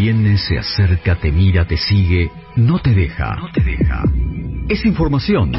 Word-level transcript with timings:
Viene, 0.00 0.38
se 0.38 0.56
acerca, 0.56 1.16
te 1.16 1.32
mira, 1.32 1.66
te 1.66 1.76
sigue, 1.76 2.30
no 2.54 2.78
te 2.78 2.94
deja. 2.94 3.34
No 3.34 3.50
te 3.50 3.60
deja. 3.60 4.04
Es 4.68 4.86
información. 4.86 5.50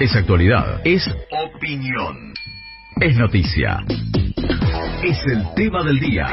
Es 0.00 0.16
actualidad. 0.16 0.80
Es 0.84 1.06
opinión. 1.54 2.32
Es 2.98 3.14
noticia. 3.18 3.84
Es 5.02 5.22
el 5.26 5.52
tema 5.54 5.82
del 5.82 6.00
día. 6.00 6.26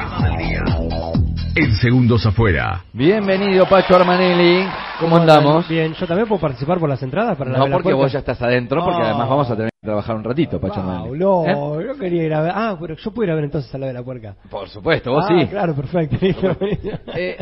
En 1.54 1.76
segundos 1.76 2.26
afuera. 2.26 2.86
Bienvenido 2.94 3.68
Pacho 3.68 3.98
Armanelli, 3.98 4.66
¿cómo 5.02 5.18
andamos? 5.18 5.68
Bien, 5.68 5.94
yo 5.94 6.08
también 6.08 6.30
puedo 6.30 6.40
participar 6.40 6.80
por 6.80 6.88
las 6.88 7.04
entradas 7.04 7.38
para 7.38 7.52
la 7.52 7.58
No, 7.58 7.70
porque 7.70 7.92
vos 7.92 8.14
ya 8.14 8.20
estás 8.20 8.42
adentro, 8.42 8.82
porque 8.82 9.02
además 9.02 9.28
vamos 9.28 9.52
a 9.52 9.56
tener 9.58 9.71
trabajar 9.84 10.16
un 10.16 10.24
ratito, 10.24 10.60
Pacho 10.60 10.80
Wow, 10.80 11.16
no, 11.16 11.82
¿Eh? 11.82 11.86
yo 11.88 11.98
quería 11.98 12.24
ir 12.24 12.34
a 12.36 12.42
ver. 12.42 12.52
Ah, 12.54 12.78
pero 12.80 12.96
yo 12.96 13.10
puedo 13.12 13.26
ir 13.26 13.32
a 13.32 13.36
ver 13.36 13.46
entonces 13.46 13.74
a 13.74 13.80
la 13.80 13.88
de 13.88 13.94
la 13.94 14.04
puerca. 14.04 14.36
Por 14.48 14.70
supuesto, 14.70 15.12
vos 15.12 15.26
ah, 15.28 15.40
sí. 15.40 15.48
claro, 15.48 15.74
perfecto. 15.74 16.18
Eh, 17.16 17.36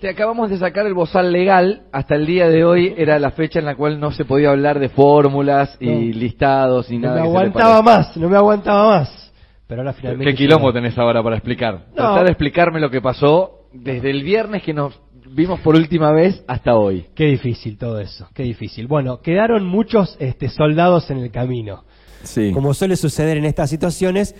te 0.00 0.08
acabamos 0.08 0.50
de 0.50 0.58
sacar 0.58 0.86
el 0.86 0.94
bozal 0.94 1.32
legal. 1.32 1.82
Hasta 1.90 2.14
el 2.14 2.26
día 2.26 2.48
de 2.48 2.64
hoy 2.64 2.94
era 2.96 3.18
la 3.18 3.32
fecha 3.32 3.58
en 3.58 3.64
la 3.64 3.74
cual 3.74 3.98
no 3.98 4.12
se 4.12 4.24
podía 4.24 4.50
hablar 4.50 4.78
de 4.78 4.88
fórmulas 4.88 5.76
y 5.80 5.86
No. 5.88 6.16
listados 6.16 6.88
no 6.92 6.98
nada. 7.00 7.14
me 7.16 7.20
se 7.22 7.22
le 7.24 7.28
aguantaba 7.38 7.82
más, 7.82 8.16
no 8.16 8.28
me 8.28 8.36
aguantaba 8.36 8.88
más. 8.88 9.32
Pero 9.66 9.80
ahora 9.80 9.92
finalmente. 9.92 10.30
¿Qué 10.30 10.36
quilombo 10.36 10.68
llegó. 10.68 10.74
tenés 10.74 10.96
ahora 10.96 11.24
para 11.24 11.36
explicar? 11.36 11.86
No. 11.88 11.94
Tratar 11.94 12.24
de 12.24 12.30
explicarme 12.30 12.78
lo 12.78 12.88
que 12.90 13.00
pasó 13.00 13.66
desde 13.72 14.10
el 14.10 14.22
viernes 14.22 14.62
que 14.62 14.72
nos 14.72 14.96
vimos 15.32 15.60
por 15.60 15.76
última 15.76 16.12
vez 16.12 16.44
hasta 16.48 16.74
hoy. 16.74 17.06
Qué 17.14 17.26
difícil 17.26 17.78
todo 17.78 18.00
eso, 18.00 18.28
qué 18.34 18.42
difícil. 18.42 18.86
Bueno, 18.86 19.20
quedaron 19.20 19.66
muchos 19.66 20.16
este, 20.18 20.48
soldados 20.48 21.10
en 21.10 21.18
el 21.18 21.30
camino. 21.30 21.84
Sí. 22.22 22.52
Como 22.52 22.74
suele 22.74 22.96
suceder 22.96 23.36
en 23.36 23.44
estas 23.44 23.70
situaciones, 23.70 24.34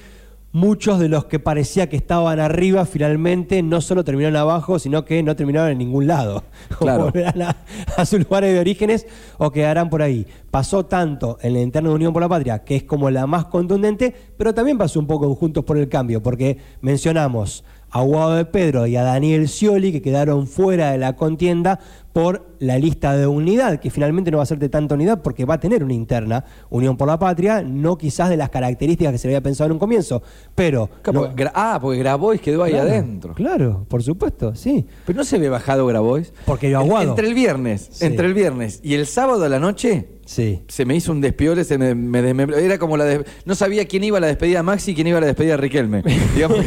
muchos 0.52 0.98
de 0.98 1.08
los 1.08 1.26
que 1.26 1.38
parecía 1.38 1.88
que 1.88 1.96
estaban 1.96 2.40
arriba 2.40 2.84
finalmente 2.84 3.62
no 3.62 3.80
solo 3.80 4.04
terminaron 4.04 4.36
abajo, 4.36 4.78
sino 4.78 5.04
que 5.04 5.22
no 5.22 5.36
terminaron 5.36 5.70
en 5.70 5.78
ningún 5.78 6.06
lado. 6.06 6.44
O 6.80 6.86
volverán 6.86 7.42
a, 7.42 7.56
a 7.96 8.06
sus 8.06 8.20
lugares 8.20 8.52
de 8.52 8.60
orígenes 8.60 9.06
o 9.38 9.50
quedarán 9.50 9.90
por 9.90 10.02
ahí. 10.02 10.26
Pasó 10.50 10.86
tanto 10.86 11.38
en 11.42 11.54
la 11.54 11.60
interna 11.60 11.90
de 11.90 11.94
Unión 11.94 12.12
por 12.12 12.22
la 12.22 12.28
Patria, 12.28 12.60
que 12.60 12.76
es 12.76 12.82
como 12.84 13.10
la 13.10 13.26
más 13.26 13.46
contundente, 13.46 14.14
pero 14.36 14.54
también 14.54 14.78
pasó 14.78 14.98
un 14.98 15.06
poco 15.06 15.26
en 15.26 15.34
Juntos 15.34 15.64
por 15.64 15.76
el 15.76 15.88
Cambio, 15.88 16.22
porque 16.22 16.58
mencionamos 16.80 17.64
a 17.90 18.02
Guado 18.02 18.36
de 18.36 18.44
Pedro 18.44 18.86
y 18.86 18.96
a 18.96 19.02
Daniel 19.02 19.48
Scioli, 19.48 19.92
que 19.92 20.02
quedaron 20.02 20.46
fuera 20.46 20.92
de 20.92 20.98
la 20.98 21.16
contienda 21.16 21.80
por 22.12 22.56
la 22.58 22.76
lista 22.78 23.16
de 23.16 23.26
unidad, 23.26 23.78
que 23.78 23.88
finalmente 23.90 24.30
no 24.30 24.38
va 24.38 24.42
a 24.42 24.46
ser 24.46 24.58
de 24.58 24.68
tanta 24.68 24.94
unidad 24.96 25.22
porque 25.22 25.44
va 25.44 25.54
a 25.54 25.60
tener 25.60 25.84
una 25.84 25.94
interna, 25.94 26.44
Unión 26.68 26.96
por 26.96 27.06
la 27.08 27.18
Patria, 27.18 27.62
no 27.62 27.96
quizás 27.96 28.28
de 28.28 28.36
las 28.36 28.50
características 28.50 29.12
que 29.12 29.18
se 29.18 29.28
había 29.28 29.40
pensado 29.40 29.66
en 29.66 29.72
un 29.72 29.78
comienzo, 29.78 30.22
pero... 30.54 30.90
Claro, 31.02 31.20
no- 31.20 31.26
porque 31.28 31.44
gra- 31.44 31.52
ah, 31.54 31.78
porque 31.80 31.98
Grabois 32.00 32.40
quedó 32.40 32.64
ahí 32.64 32.72
Claro, 32.72 32.88
adentro. 32.90 33.34
Claro, 33.34 33.86
por 33.88 34.02
supuesto, 34.02 34.54
sí. 34.56 34.86
Pero 35.06 35.18
no 35.18 35.24
se 35.24 35.38
ve 35.38 35.48
bajado 35.48 35.86
Grabois. 35.86 36.32
Porque 36.46 36.68
En- 36.70 36.76
aguado. 36.76 37.10
Entre 37.10 37.28
el 37.28 37.34
viernes, 37.34 37.88
Sí. 37.92 38.04
entre 38.04 38.26
el 38.26 38.34
viernes 38.34 38.80
y 38.82 38.94
el 38.94 39.06
sábado 39.06 39.44
a 39.44 39.48
la 39.48 39.60
noche, 39.60 40.08
Sí. 40.26 40.62
se 40.68 40.84
me 40.84 40.94
hizo 40.94 41.10
un 41.10 41.20
despiole, 41.20 41.64
se 41.64 41.76
me, 41.76 41.94
me 41.96 42.22
desmembró. 42.22 42.56
Era 42.56 42.78
como 42.78 42.96
la 42.96 43.04
de- 43.04 43.24
no 43.46 43.54
sabía 43.56 43.86
quién 43.86 44.04
iba 44.04 44.18
a 44.18 44.20
la 44.20 44.26
despedida 44.28 44.60
a 44.60 44.62
Maxi 44.62 44.92
y 44.92 44.94
quién 44.94 45.06
iba 45.08 45.18
a 45.18 45.20
la 45.20 45.26
despedida 45.28 45.54
a 45.54 45.56
Riquelme. 45.56 46.02
Digamos 46.34 46.58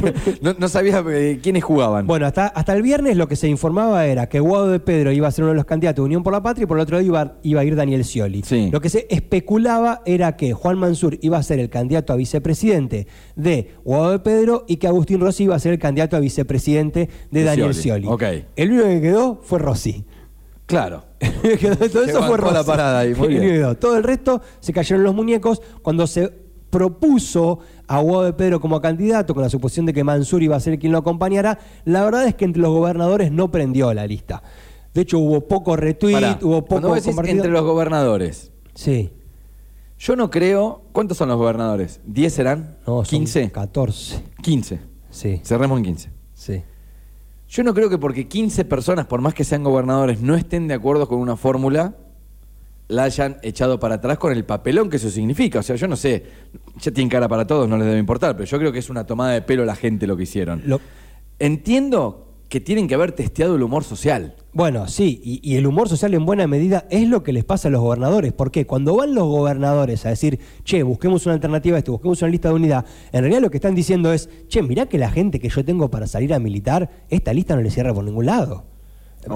no, 0.42 0.54
no 0.58 0.68
sabía 0.68 1.02
eh, 1.10 1.40
quiénes 1.42 1.64
jugaban. 1.64 2.06
Bueno, 2.08 2.26
hasta, 2.26 2.48
hasta 2.48 2.74
el 2.74 2.82
viernes 2.82 3.16
lo 3.16 3.28
que 3.30 3.36
se 3.38 3.48
informaba 3.48 4.06
era 4.06 4.28
que 4.28 4.40
Guado 4.42 4.70
de 4.70 4.80
Pedro 4.82 5.12
iba 5.14 5.28
a 5.30 5.32
ser 5.34 5.44
uno 5.44 5.52
de 5.52 5.58
los 5.58 5.66
candidatos 5.66 6.02
de 6.04 6.06
Unión 6.06 6.24
por 6.24 6.32
la 6.32 6.42
Patria 6.42 6.64
y 6.64 6.68
por 6.68 6.78
el 6.78 6.84
otro 6.84 6.96
lado 6.96 7.06
iba, 7.06 7.38
iba 7.44 7.60
a 7.62 7.64
ir 7.66 7.76
Daniel 7.76 8.06
Scioli. 8.06 8.44
Sí. 8.44 8.70
Lo 8.72 8.80
que 8.80 8.90
se 8.90 9.06
especulaba 9.10 10.02
era 10.06 10.38
que 10.38 10.54
Juan 10.54 10.78
Mansur 10.78 11.18
iba 11.22 11.38
a 11.38 11.44
ser 11.44 11.60
el 11.60 11.70
candidato 11.70 12.14
a 12.14 12.16
vicepresidente 12.16 13.08
de 13.36 13.76
Guado 13.84 14.12
de 14.12 14.20
Pedro 14.20 14.64
y 14.68 14.78
que 14.78 14.88
Agustín 14.88 15.20
Rossi 15.20 15.44
iba 15.44 15.56
a 15.56 15.60
ser 15.60 15.74
el 15.74 15.80
candidato 15.80 16.16
a 16.16 16.20
vicepresidente 16.20 17.10
de 17.32 17.40
De 17.40 17.46
Daniel 17.46 17.74
Scioli. 17.74 18.08
El 18.56 18.72
único 18.72 18.86
que 18.88 19.02
quedó 19.02 19.40
fue 19.44 19.60
Rossi. 19.60 20.06
claro. 20.66 21.04
Todo 21.92 22.04
eso 22.04 22.20
fue 22.20 22.30
bancó 22.38 22.48
la 22.52 22.54
Rossi. 22.60 22.68
parada 22.68 23.00
ahí, 23.00 23.14
muy 23.16 23.28
bien. 23.30 23.42
Quedó. 23.42 23.76
Todo 23.76 23.98
el 23.98 24.04
resto 24.04 24.42
se 24.60 24.72
cayeron 24.74 25.04
los 25.04 25.14
muñecos 25.16 25.62
cuando 25.82 26.08
se 26.08 26.32
propuso 26.70 27.60
a 27.88 28.00
Guado 28.00 28.24
de 28.24 28.34
Pedro 28.34 28.60
como 28.60 28.82
candidato 28.82 29.34
con 29.36 29.44
la 29.44 29.50
suposición 29.50 29.86
de 29.86 29.94
que 29.94 30.04
Mansur 30.04 30.42
iba 30.42 30.56
a 30.56 30.60
ser 30.60 30.80
quien 30.80 30.92
lo 30.92 30.98
acompañara. 30.98 31.60
La 31.86 32.04
verdad 32.04 32.26
es 32.26 32.34
que 32.36 32.46
entre 32.46 32.62
los 32.64 32.72
gobernadores 32.72 33.32
no 33.32 33.52
prendió 33.52 33.94
la 33.94 34.08
lista. 34.08 34.42
De 34.94 35.02
hecho 35.02 35.18
hubo 35.20 35.48
poco 35.48 35.76
retweet, 35.76 36.14
Pará, 36.14 36.40
hubo 36.42 36.66
poco 36.66 36.94
decís 36.96 37.16
entre 37.26 37.50
los 37.50 37.64
gobernadores, 37.64 38.52
Sí. 38.76 39.10
yo 39.98 40.16
no 40.16 40.30
creo. 40.30 40.82
¿Cuántos 40.92 41.18
son 41.18 41.30
los 41.30 41.38
gobernadores? 41.38 42.00
¿10 42.08 42.30
serán? 42.30 42.78
No, 42.86 43.04
son 43.04 43.22
¿15? 43.26 43.52
14. 43.52 44.22
15. 44.42 44.80
Sí. 45.10 45.42
Cerremos 45.44 45.78
en 45.80 45.86
15. 45.86 46.10
Sí. 46.34 46.62
Yo 47.50 47.64
no 47.64 47.74
creo 47.74 47.90
que 47.90 47.98
porque 47.98 48.28
15 48.28 48.66
personas, 48.66 49.06
por 49.08 49.22
más 49.22 49.34
que 49.34 49.44
sean 49.44 49.64
gobernadores, 49.64 50.22
no 50.22 50.36
estén 50.36 50.68
de 50.68 50.74
acuerdo 50.76 51.08
con 51.08 51.20
una 51.20 51.36
fórmula, 51.38 51.96
la 52.88 53.04
hayan 53.04 53.38
echado 53.44 53.80
para 53.80 53.96
atrás 53.96 54.18
con 54.20 54.32
el 54.32 54.44
papelón 54.46 54.90
que 54.90 54.98
eso 54.98 55.10
significa. 55.10 55.60
O 55.60 55.64
sea, 55.64 55.76
yo 55.76 55.88
no 55.88 55.96
sé, 55.96 56.24
ya 56.80 56.92
tienen 56.92 57.10
cara 57.10 57.28
para 57.28 57.48
todos, 57.48 57.68
no 57.68 57.78
les 57.78 57.88
debe 57.88 58.00
importar, 58.00 58.36
pero 58.36 58.46
yo 58.46 58.58
creo 58.60 58.72
que 58.72 58.80
es 58.80 58.90
una 58.90 59.06
tomada 59.06 59.32
de 59.34 59.42
pelo 59.42 59.66
la 59.66 59.76
gente 59.76 60.06
lo 60.06 60.16
que 60.18 60.24
hicieron. 60.24 60.62
Lo- 60.66 60.80
Entiendo 61.40 62.28
que 62.50 62.60
tienen 62.60 62.88
que 62.88 62.94
haber 62.96 63.12
testeado 63.14 63.56
el 63.56 63.64
humor 63.64 63.84
social. 63.84 64.36
Bueno, 64.54 64.88
sí, 64.88 65.20
y, 65.24 65.40
y 65.44 65.58
el 65.58 65.66
humor 65.66 65.90
social 65.90 66.14
en 66.14 66.26
buena 66.26 66.46
medida 66.46 66.86
es 66.92 67.08
lo 67.08 67.24
que 67.24 67.34
les 67.34 67.44
pasa 67.44 67.70
a 67.70 67.72
los 67.72 67.82
gobernadores. 67.82 68.34
porque 68.34 68.68
Cuando 68.68 68.96
van 68.96 69.16
los 69.16 69.26
gobernadores 69.26 70.06
a 70.06 70.10
decir, 70.10 70.40
che, 70.64 70.84
busquemos 70.84 71.26
una 71.26 71.34
alternativa 71.34 71.76
a 71.76 71.80
esto, 71.80 71.94
busquemos 71.94 72.22
una 72.22 72.30
lista 72.30 72.50
de 72.50 72.56
unidad, 72.56 72.86
en 73.12 73.22
realidad 73.22 73.42
lo 73.42 73.50
que 73.50 73.58
están 73.58 73.74
diciendo 73.74 74.14
es, 74.14 74.30
che, 74.48 74.62
mirá 74.62 74.86
que 74.86 75.00
la 75.00 75.10
gente 75.10 75.40
que 75.40 75.50
yo 75.50 75.66
tengo 75.66 75.90
para 75.90 76.06
salir 76.06 76.34
a 76.36 76.40
militar, 76.40 76.90
esta 77.10 77.34
lista 77.34 77.56
no 77.56 77.64
le 77.64 77.72
cierra 77.72 77.94
por 77.94 78.04
ningún 78.04 78.28
lado. 78.28 78.66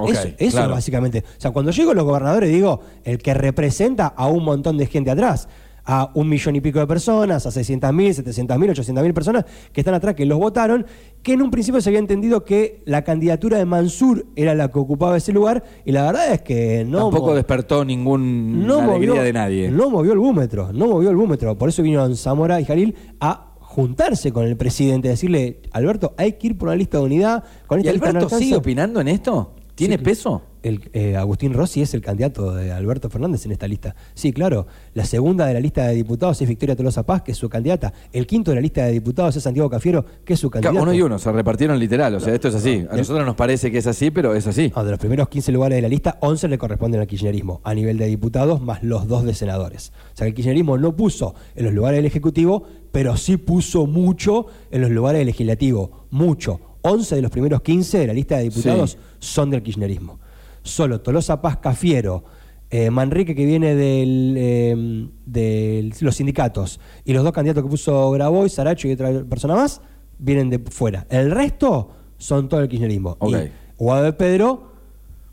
Eso 0.08 0.28
eso 0.38 0.56
claro. 0.56 0.72
básicamente. 0.72 1.24
O 1.26 1.40
sea, 1.40 1.50
cuando 1.50 1.72
llego 1.72 1.92
a 1.92 1.94
los 1.94 2.04
gobernadores 2.04 2.50
digo, 2.50 2.80
el 3.04 3.18
que 3.18 3.34
representa 3.34 4.06
a 4.06 4.28
un 4.28 4.44
montón 4.44 4.76
de 4.76 4.86
gente 4.86 5.10
atrás, 5.10 5.48
a 5.90 6.10
un 6.12 6.28
millón 6.28 6.54
y 6.54 6.60
pico 6.60 6.78
de 6.80 6.86
personas, 6.86 7.46
a 7.46 7.50
600 7.50 7.94
mil, 7.94 8.12
700 8.12 8.58
mil, 8.58 8.68
800 8.68 9.02
mil 9.02 9.14
personas 9.14 9.46
que 9.72 9.80
están 9.80 9.94
atrás, 9.94 10.14
que 10.14 10.26
los 10.26 10.38
votaron, 10.38 10.84
que 11.22 11.32
en 11.32 11.40
un 11.40 11.50
principio 11.50 11.80
se 11.80 11.88
había 11.88 11.98
entendido 11.98 12.44
que 12.44 12.82
la 12.84 13.04
candidatura 13.04 13.56
de 13.56 13.64
Mansur 13.64 14.26
era 14.36 14.54
la 14.54 14.70
que 14.70 14.78
ocupaba 14.78 15.16
ese 15.16 15.32
lugar, 15.32 15.64
y 15.86 15.92
la 15.92 16.02
verdad 16.04 16.30
es 16.34 16.42
que 16.42 16.84
no... 16.86 16.98
Tampoco 17.08 17.34
despertó 17.34 17.86
ninguna 17.86 18.66
no 18.66 18.80
alegría 18.80 19.08
movió, 19.08 19.22
de 19.22 19.32
nadie. 19.32 19.70
No 19.70 19.88
movió 19.88 20.12
el 20.12 20.18
búmetro, 20.18 20.74
no 20.74 20.88
movió 20.88 21.08
el 21.08 21.16
búmetro. 21.16 21.56
Por 21.56 21.70
eso 21.70 21.82
vinieron 21.82 22.14
Zamora 22.16 22.60
y 22.60 22.66
Jalil 22.66 22.94
a 23.18 23.54
juntarse 23.60 24.30
con 24.30 24.44
el 24.44 24.58
presidente, 24.58 25.08
decirle, 25.08 25.62
Alberto, 25.72 26.12
hay 26.18 26.34
que 26.34 26.48
ir 26.48 26.58
por 26.58 26.68
una 26.68 26.76
lista 26.76 26.98
de 26.98 27.04
unidad. 27.04 27.44
Con 27.66 27.78
¿Y 27.78 27.80
esta 27.80 27.92
lista 27.92 28.06
no 28.08 28.10
Alberto 28.10 28.26
alcanza". 28.26 28.44
sigue 28.44 28.56
opinando 28.56 29.00
en 29.00 29.08
esto? 29.08 29.54
¿Tiene 29.74 29.96
Sí, 29.96 30.04
peso? 30.04 30.42
El, 30.62 30.90
eh, 30.92 31.16
Agustín 31.16 31.52
Rossi 31.52 31.82
es 31.82 31.94
el 31.94 32.00
candidato 32.00 32.54
de 32.54 32.72
Alberto 32.72 33.08
Fernández 33.10 33.44
en 33.46 33.52
esta 33.52 33.68
lista. 33.68 33.94
Sí, 34.14 34.32
claro. 34.32 34.66
La 34.94 35.04
segunda 35.04 35.46
de 35.46 35.54
la 35.54 35.60
lista 35.60 35.86
de 35.86 35.94
diputados 35.94 36.40
es 36.42 36.48
Victoria 36.48 36.74
Tolosa 36.74 37.04
Paz, 37.04 37.22
que 37.22 37.32
es 37.32 37.38
su 37.38 37.48
candidata. 37.48 37.92
El 38.12 38.26
quinto 38.26 38.50
de 38.50 38.56
la 38.56 38.60
lista 38.60 38.84
de 38.84 38.92
diputados 38.92 39.36
es 39.36 39.42
Santiago 39.42 39.70
Cafiero, 39.70 40.04
que 40.24 40.34
es 40.34 40.40
su 40.40 40.50
candidato. 40.50 40.82
Uno 40.82 40.92
y 40.92 41.02
uno, 41.02 41.18
se 41.18 41.30
repartieron 41.32 41.78
literal, 41.78 42.14
o 42.14 42.20
sea, 42.20 42.34
esto 42.34 42.48
es 42.48 42.54
así. 42.54 42.84
A 42.90 42.96
nosotros 42.96 43.24
nos 43.24 43.36
parece 43.36 43.70
que 43.70 43.78
es 43.78 43.86
así, 43.86 44.10
pero 44.10 44.34
es 44.34 44.46
así. 44.46 44.72
Ah, 44.74 44.82
de 44.84 44.90
los 44.90 44.98
primeros 44.98 45.28
15 45.28 45.52
lugares 45.52 45.76
de 45.76 45.82
la 45.82 45.88
lista, 45.88 46.18
11 46.20 46.48
le 46.48 46.58
corresponden 46.58 47.00
al 47.00 47.06
kirchnerismo, 47.06 47.60
a 47.64 47.74
nivel 47.74 47.98
de 47.98 48.06
diputados, 48.06 48.60
más 48.60 48.82
los 48.82 49.06
dos 49.08 49.24
de 49.24 49.34
senadores. 49.34 49.92
O 50.14 50.16
sea 50.16 50.24
que 50.24 50.28
el 50.30 50.34
kirchnerismo 50.34 50.78
no 50.78 50.96
puso 50.96 51.34
en 51.54 51.64
los 51.64 51.72
lugares 51.74 51.98
del 51.98 52.06
Ejecutivo, 52.06 52.64
pero 52.92 53.16
sí 53.16 53.36
puso 53.36 53.86
mucho 53.86 54.46
en 54.70 54.80
los 54.82 54.90
lugares 54.90 55.18
del 55.20 55.26
Legislativo. 55.26 56.06
Mucho. 56.10 56.60
11 56.82 57.16
de 57.16 57.22
los 57.22 57.30
primeros 57.30 57.60
15 57.62 57.98
de 57.98 58.06
la 58.06 58.12
lista 58.14 58.36
de 58.36 58.44
diputados 58.44 58.92
Sí. 58.92 58.98
son 59.18 59.50
del 59.50 59.62
kirchnerismo. 59.62 60.18
Solo 60.68 61.00
Tolosa 61.00 61.40
Paz 61.40 61.58
Cafiero, 61.58 62.24
eh, 62.70 62.90
Manrique 62.90 63.34
que 63.34 63.46
viene 63.46 63.74
del, 63.74 64.34
eh, 64.36 65.08
de 65.26 65.90
los 66.00 66.16
sindicatos, 66.16 66.80
y 67.04 67.12
los 67.12 67.24
dos 67.24 67.32
candidatos 67.32 67.64
que 67.64 67.70
puso 67.70 68.10
Grabois, 68.10 68.52
Saracho 68.52 68.88
y 68.88 68.92
otra 68.92 69.24
persona 69.24 69.54
más, 69.54 69.80
vienen 70.18 70.50
de 70.50 70.58
fuera. 70.58 71.06
El 71.10 71.30
resto 71.30 71.90
son 72.18 72.48
todo 72.48 72.60
el 72.60 72.68
kirchnerismo. 72.68 73.16
Ok. 73.18 73.30
Y 73.30 73.82
Guado 73.82 74.04
de 74.04 74.12
Pedro 74.12 74.72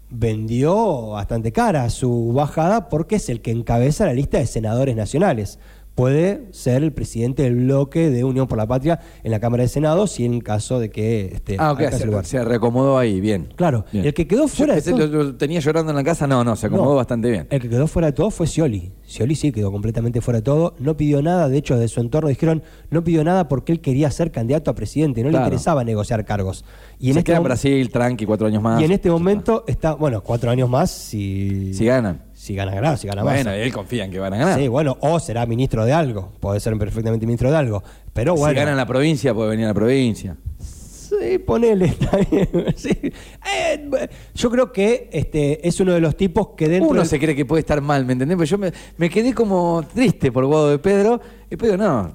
vendió 0.09 1.09
bastante 1.09 1.51
cara 1.51 1.89
su 1.89 2.31
bajada 2.33 2.89
porque 2.89 3.15
es 3.15 3.27
el 3.29 3.41
que 3.41 3.51
encabeza 3.51 4.05
la 4.05 4.13
lista 4.13 4.37
de 4.37 4.45
senadores 4.45 4.95
nacionales. 4.95 5.59
Puede 5.95 6.49
ser 6.51 6.83
el 6.83 6.91
presidente 6.91 7.43
del 7.43 7.55
bloque 7.55 8.09
de 8.09 8.25
Unión 8.25 8.47
por 8.47 8.57
la 8.57 8.67
Patria 8.67 8.99
en 9.23 9.31
la 9.31 9.39
Cámara 9.39 9.63
de 9.63 9.69
Senado, 9.69 10.07
si 10.07 10.25
en 10.25 10.41
caso 10.41 10.77
de 10.77 10.89
que 10.89 11.31
este, 11.33 11.55
Ah, 11.57 11.71
ok, 11.71 11.79
alcance 11.79 11.99
se, 11.99 12.05
lugar. 12.05 12.25
se 12.25 12.43
reacomodó 12.43 12.97
ahí, 12.97 13.21
bien. 13.21 13.47
Claro, 13.55 13.85
Bien. 13.93 14.03
el 14.05 14.13
que 14.13 14.27
quedó 14.27 14.49
fuera 14.49 14.77
Yo 14.77 14.81
de 14.81 14.91
todo- 14.91 15.07
lo, 15.07 15.23
lo 15.23 15.35
tenía 15.37 15.61
llorando 15.61 15.91
en 15.91 15.95
la 15.95 16.03
casa, 16.03 16.27
no, 16.27 16.43
no, 16.43 16.57
se 16.57 16.67
acomodó 16.67 16.89
No, 16.89 16.95
bastante 16.95 17.31
bien. 17.31 17.47
El 17.49 17.61
que 17.61 17.69
quedó 17.69 17.87
fuera 17.87 18.07
de 18.07 18.11
todo 18.11 18.29
fue 18.29 18.45
Scioli. 18.45 18.91
Scioli 19.07 19.35
sí 19.35 19.53
quedó 19.53 19.71
completamente 19.71 20.19
fuera 20.19 20.39
de 20.39 20.43
todo, 20.43 20.75
no 20.79 20.97
pidió 20.97 21.21
nada, 21.21 21.47
de 21.47 21.57
hecho 21.57 21.77
de 21.77 21.87
su 21.87 22.01
entorno 22.01 22.27
dijeron, 22.27 22.61
no 22.89 23.01
pidió 23.05 23.23
nada 23.23 23.47
porque 23.47 23.71
él 23.71 23.79
quería 23.79 24.11
ser 24.11 24.31
candidato 24.31 24.69
a 24.71 24.75
presidente, 24.75 25.23
no 25.23 25.29
Claro. 25.29 25.43
le 25.45 25.47
interesaba 25.47 25.85
negociar 25.85 26.25
cargos. 26.25 26.65
Y 26.99 27.07
en 27.07 27.13
se 27.13 27.19
este 27.19 27.29
queda 27.31 27.37
en 27.37 27.43
Brasil, 27.43 27.89
tranqui, 27.89 28.25
cuatro 28.25 28.47
años 28.47 28.61
más. 28.61 28.81
y 28.81 28.83
en 28.83 28.91
este 28.91 29.09
momento 29.09 29.63
está, 29.65 29.93
bueno, 29.93 30.21
cuatro 30.21 30.51
años 30.51 30.69
más 30.69 30.91
si. 30.91 31.73
Si 31.73 31.85
ganan. 31.85 32.21
Si 32.45 32.55
gana 32.55 32.73
grado, 32.75 32.95
si 32.97 33.07
gana 33.07 33.23
Bueno, 33.23 33.49
más. 33.49 33.59
él 33.59 33.73
confía 33.73 34.05
en 34.05 34.11
que 34.11 34.19
van 34.19 34.33
a 34.33 34.37
ganar. 34.37 34.59
Sí, 34.59 34.67
bueno, 34.67 34.97
o 35.01 35.19
será 35.19 35.45
ministro 35.45 35.83
de 35.85 35.93
algo, 35.93 36.31
puede 36.39 36.59
ser 36.59 36.77
perfectamente 36.77 37.25
ministro 37.25 37.49
de 37.49 37.57
algo. 37.57 37.83
Pero 38.13 38.35
bueno, 38.35 38.49
Si 38.49 38.55
ganan 38.55 38.77
la 38.77 38.85
provincia, 38.85 39.33
puede 39.33 39.49
venir 39.49 39.65
a 39.65 39.69
la 39.69 39.73
provincia. 39.73 40.35
sí, 40.59 41.37
ponele, 41.39 41.85
está 41.99 42.17
bien. 42.29 42.49
Sí. 42.75 42.89
Eh, 42.91 43.89
yo 44.35 44.49
creo 44.51 44.71
que 44.71 45.09
este 45.11 45.67
es 45.67 45.79
uno 45.79 45.93
de 45.93 46.01
los 46.01 46.15
tipos 46.15 46.49
que 46.55 46.67
dentro. 46.69 46.89
Uno 46.91 46.99
del- 47.01 47.09
se 47.09 47.19
cree 47.19 47.35
que 47.35 47.45
puede 47.45 47.61
estar 47.61 47.81
mal, 47.81 48.05
¿me 48.05 48.13
entendés? 48.13 48.37
Pero 48.37 48.45
yo 48.47 48.57
me, 48.57 48.71
me 48.97 49.09
quedé 49.09 49.33
como 49.33 49.83
triste 49.93 50.31
por 50.31 50.45
Guado 50.45 50.69
de 50.69 50.77
Pedro. 50.79 51.19
Y 51.49 51.55
pero 51.55 51.77
no, 51.77 52.13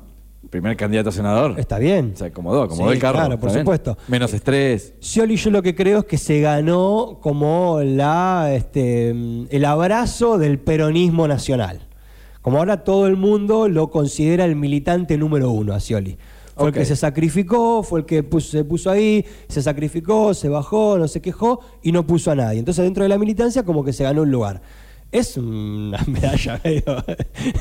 primer 0.51 0.77
candidato 0.77 1.09
a 1.11 1.13
senador. 1.13 1.55
Está 1.59 1.79
bien. 1.79 2.13
Se 2.17 2.27
acomodó, 2.27 2.63
acomodó 2.63 2.91
Sí, 2.91 2.95
el 2.97 3.01
carro. 3.01 3.19
claro, 3.19 3.39
por 3.41 3.51
bien. 3.51 3.61
supuesto. 3.63 3.97
Menos 4.09 4.35
estrés. 4.35 4.95
Scioli 5.01 5.37
yo 5.37 5.51
lo 5.51 5.63
que 5.63 5.75
creo 5.75 6.01
es 6.01 6.05
que 6.07 6.19
se 6.19 6.41
ganó 6.41 7.19
como 7.21 7.81
la, 7.83 8.51
este, 8.53 9.11
el 9.11 9.65
abrazo 9.65 10.39
del 10.39 10.59
peronismo 10.59 11.29
nacional. 11.29 11.81
Como 12.43 12.59
ahora 12.59 12.85
todo 12.85 13.07
el 13.07 13.17
mundo 13.17 13.69
lo 13.69 13.91
considera 13.91 14.45
el 14.45 14.57
militante 14.57 15.17
número 15.19 15.51
uno 15.51 15.73
a 15.75 15.81
Scioli. 15.81 16.17
Fue 16.57 16.69
el 16.69 16.75
que 16.75 16.85
se 16.85 16.97
sacrificó, 16.97 17.83
fue 17.83 18.01
el 18.01 18.07
que 18.07 18.23
puso- 18.23 18.51
se 18.51 18.65
puso 18.65 18.91
ahí, 18.91 19.25
se 19.49 19.63
sacrificó, 19.63 20.35
se 20.35 20.49
bajó, 20.51 20.99
no 20.99 21.09
se 21.09 21.23
quejó 21.23 21.61
y 21.83 21.91
no 21.93 22.07
puso 22.07 22.31
a 22.31 22.35
nadie. 22.35 22.59
Entonces 22.59 22.85
dentro 22.85 23.03
de 23.03 23.09
la 23.09 23.17
militancia 23.19 23.63
como 23.63 23.83
que 23.85 23.93
se 23.95 24.05
ganó 24.05 24.23
un 24.23 24.31
lugar. 24.31 24.61
Es 25.13 25.37
una 25.37 25.99
medalla 26.07 26.61
medio, 26.63 26.83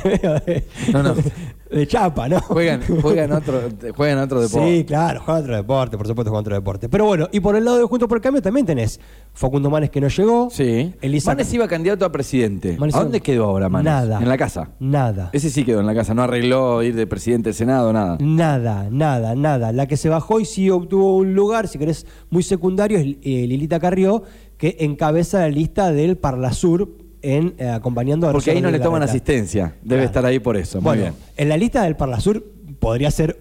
medio 0.04 0.34
de, 0.42 0.64
No, 0.94 1.02
no. 1.02 1.16
de 1.72 1.88
chapa, 1.88 2.30
¿no? 2.30 2.40
Juegan, 2.42 2.82
juegan, 3.02 3.32
otro, 3.32 3.62
juegan 3.96 4.20
otro 4.20 4.42
deporte. 4.42 4.78
Sí, 4.78 4.84
claro, 4.86 5.22
juega 5.26 5.40
otro 5.40 5.56
deporte, 5.56 5.98
por 5.98 6.06
supuesto 6.08 6.30
juega 6.30 6.42
otro 6.42 6.56
deporte. 6.56 6.90
Pero 6.90 7.06
bueno, 7.06 7.28
y 7.32 7.40
por 7.40 7.56
el 7.56 7.66
lado 7.66 7.80
de 7.80 7.86
Juntos 7.86 8.08
por 8.08 8.20
el 8.20 8.22
Cambio 8.22 8.42
también 8.44 8.68
tenés 8.68 9.00
Facundo 9.34 9.72
Manes 9.72 9.90
que 9.90 10.00
no 10.00 10.10
llegó. 10.10 10.50
Sí. 10.52 10.94
Elisa 11.02 11.32
Manes 11.32 11.52
iba 11.54 11.68
candidato 11.68 12.06
a 12.06 12.12
presidente. 12.12 12.78
Manes 12.78 12.94
¿A 12.96 13.02
dónde 13.02 13.20
quedó 13.22 13.46
ahora 13.46 13.68
Manes? 13.68 13.86
Nada. 13.86 14.20
En 14.22 14.30
la 14.30 14.38
casa. 14.38 14.70
Nada. 14.80 15.32
Ese 15.34 15.50
sí 15.50 15.64
quedó 15.64 15.80
en 15.80 15.88
la 15.88 15.96
casa. 15.96 16.14
No 16.14 16.22
arregló 16.22 16.84
ir 16.84 16.96
de 16.96 17.08
presidente 17.08 17.50
del 17.50 17.56
Senado, 17.56 17.92
nada. 17.92 18.18
Nada, 18.20 18.90
nada, 18.92 19.34
nada. 19.34 19.72
La 19.72 19.88
que 19.88 19.98
se 19.98 20.10
bajó 20.10 20.40
y 20.40 20.46
sí 20.46 20.70
obtuvo 20.70 21.18
un 21.18 21.34
lugar, 21.34 21.68
si 21.68 21.80
querés, 21.80 22.06
muy 22.30 22.44
secundario, 22.44 23.00
es 23.00 23.06
eh, 23.24 23.48
Lilita 23.48 23.80
Carrió, 23.80 24.22
que 24.58 24.78
encabeza 24.82 25.40
la 25.40 25.50
lista 25.50 25.92
del 25.92 26.16
Parlasur 26.18 27.09
en, 27.22 27.56
eh, 27.58 27.70
acompañando 27.70 28.28
a 28.28 28.32
Porque 28.32 28.52
ahí 28.52 28.62
no 28.62 28.72
le 28.72 28.80
toman 28.80 29.02
Larreta. 29.02 29.12
asistencia. 29.12 29.76
Debe 29.82 29.88
Claro. 30.02 30.04
estar 30.06 30.26
ahí 30.26 30.40
por 30.40 30.56
eso. 30.58 30.80
Muy 30.80 30.86
Bueno, 30.86 31.02
bien. 31.02 31.14
en 31.38 31.50
la 31.50 31.58
lista 31.58 31.84
del 31.84 31.96
Parlasur 31.96 32.44
podría 32.80 33.12
ser 33.12 33.40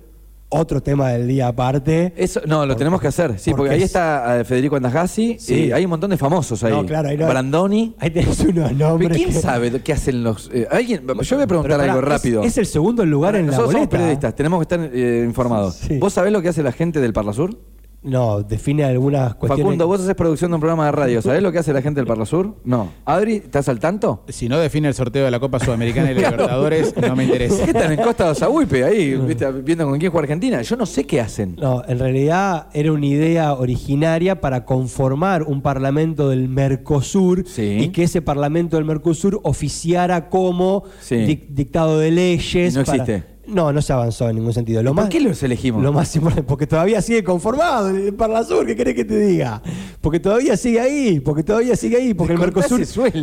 otro 0.51 0.83
tema 0.83 1.11
del 1.11 1.29
día 1.29 1.49
aparte. 1.49 2.15
Eso, 2.17 2.41
no, 2.47 2.65
lo 2.65 2.73
Por- 2.73 2.79
tenemos 2.79 3.01
que 3.03 3.09
hacer, 3.09 3.39
sí, 3.39 3.51
porque, 3.51 3.61
porque 3.65 3.75
ahí 3.75 3.81
es- 3.81 3.85
está 3.87 4.41
eh, 4.41 4.45
Federico 4.45 4.77
Andajasi, 4.77 5.37
Sí. 5.39 5.67
y 5.67 5.73
hay 5.73 5.85
un 5.85 5.91
montón 5.91 6.09
de 6.09 6.17
famosos 6.17 6.65
ahí. 6.65 6.73
No, 6.73 6.87
claro, 6.87 7.11
ahí 7.11 7.19
no- 7.19 7.29
Brandoni. 7.29 7.95
Ahí 7.99 8.11
tenés 8.11 8.41
unos 8.41 8.73
nombres. 8.73 9.15
¿Quién 9.17 9.29
que- 9.29 9.35
sabe 9.41 9.83
qué 9.83 9.93
hacen 9.93 10.25
los...? 10.25 10.51
eh, 10.55 10.67
¿alguien? 10.71 11.03
Yo 11.07 11.37
voy 11.37 11.45
a 11.45 11.47
preguntar 11.47 11.79
Pero 11.79 11.93
algo 11.93 12.01
rápido. 12.01 12.43
Es, 12.45 12.57
el 12.57 12.65
segundo 12.65 13.05
lugar 13.05 13.37
en 13.37 13.43
la 13.47 13.53
Nosotros 13.53 13.73
somos 13.73 13.89
periodistas, 13.89 14.35
tenemos 14.35 14.59
que 14.59 14.63
estar 14.75 14.91
eh, 14.93 15.23
informados. 15.27 15.75
Sí. 15.75 15.99
¿Vos 15.99 16.15
sabés 16.15 16.33
lo 16.33 16.41
que 16.41 16.49
hace 16.49 16.63
la 16.63 16.73
gente 16.73 16.99
del 17.01 17.13
Parlasur? 17.13 17.55
No, 18.01 18.43
define 18.45 18.85
algunas 18.85 19.35
cuestiones. 19.35 19.65
Facundo, 19.65 19.87
vos 19.89 20.01
haces 20.01 20.15
producción 20.15 20.53
de 20.53 20.55
un 20.55 20.61
programa 20.61 20.87
de 20.87 20.93
radio. 20.93 21.21
¿Sabés 21.21 21.43
lo 21.43 21.51
que 21.51 21.59
hace 21.59 21.73
la 21.73 21.83
gente 21.83 21.99
del 22.01 22.07
Parlasur? 22.07 22.55
No. 22.65 22.91
Adri, 23.05 23.35
¿estás 23.35 23.69
al 23.69 23.81
tanto? 23.81 24.23
Si 24.29 24.49
no 24.49 24.57
define 24.59 24.87
el 24.89 24.95
sorteo 24.95 25.25
de 25.25 25.31
la 25.33 25.41
Copa 25.41 25.59
Sudamericana 25.59 26.13
y 26.13 26.15
Libertadores, 26.19 26.95
no 26.97 27.17
me 27.17 27.25
interesa. 27.25 27.65
¿Qué 27.65 27.73
están 27.73 27.93
en 27.93 28.01
Costa 28.01 28.29
de 28.29 28.35
Zahuipe 28.37 28.85
ahí, 28.85 29.15
viste, 29.27 29.51
viendo 29.51 29.85
con 29.85 29.99
quién 29.99 30.13
juega 30.13 30.23
Argentina? 30.25 30.63
Yo 30.63 30.77
no 30.77 30.87
sé 30.87 31.05
qué 31.07 31.21
hacen. 31.21 31.57
No, 31.57 31.83
en 31.89 31.99
realidad 31.99 32.69
era 32.73 32.93
una 32.93 33.07
idea 33.07 33.53
originaria 33.55 34.41
para 34.41 34.65
conformar 34.65 35.43
un 35.43 35.61
parlamento 35.61 36.29
del 36.29 36.49
Mercosur 36.49 37.45
Sí. 37.49 37.79
y 37.81 37.89
que 37.89 38.05
ese 38.05 38.23
parlamento 38.23 38.77
del 38.77 38.85
Mercosur 38.85 39.41
oficiara 39.43 40.29
como 40.29 40.85
Sí. 41.01 41.17
dic- 41.17 41.49
dictado 41.49 41.99
de 41.99 42.13
leyes. 42.13 42.75
Y 42.75 42.79
no 42.79 42.85
para- 42.85 43.03
existe. 43.03 43.38
No, 43.49 43.73
no 43.73 43.81
se 43.81 43.93
avanzó 43.93 44.29
en 44.29 44.37
ningún 44.37 44.53
sentido. 44.53 44.83
Lo 44.83 44.91
¿Por 44.91 45.05
más, 45.05 45.09
qué 45.09 45.21
los 45.21 45.43
elegimos? 45.43 45.83
Lo 45.83 45.93
más 45.93 46.15
importante, 46.15 46.43
porque 46.47 46.67
todavía 46.67 47.01
sigue 47.01 47.25
conformado 47.25 47.89
el 47.89 48.13
Parlasur, 48.15 48.67
¿qué 48.67 48.77
querés 48.77 48.95
que 48.95 49.05
te 49.07 49.19
diga? 49.19 49.63
Porque 50.01 50.21
todavía 50.21 50.57
sigue 50.57 50.81
ahí, 50.81 51.21
porque 51.21 51.43
todavía 51.43 51.75
sigue 51.75 51.97
ahí, 51.97 52.13
porque 52.15 52.35
el 52.35 52.39
Mercosur, 52.39 52.81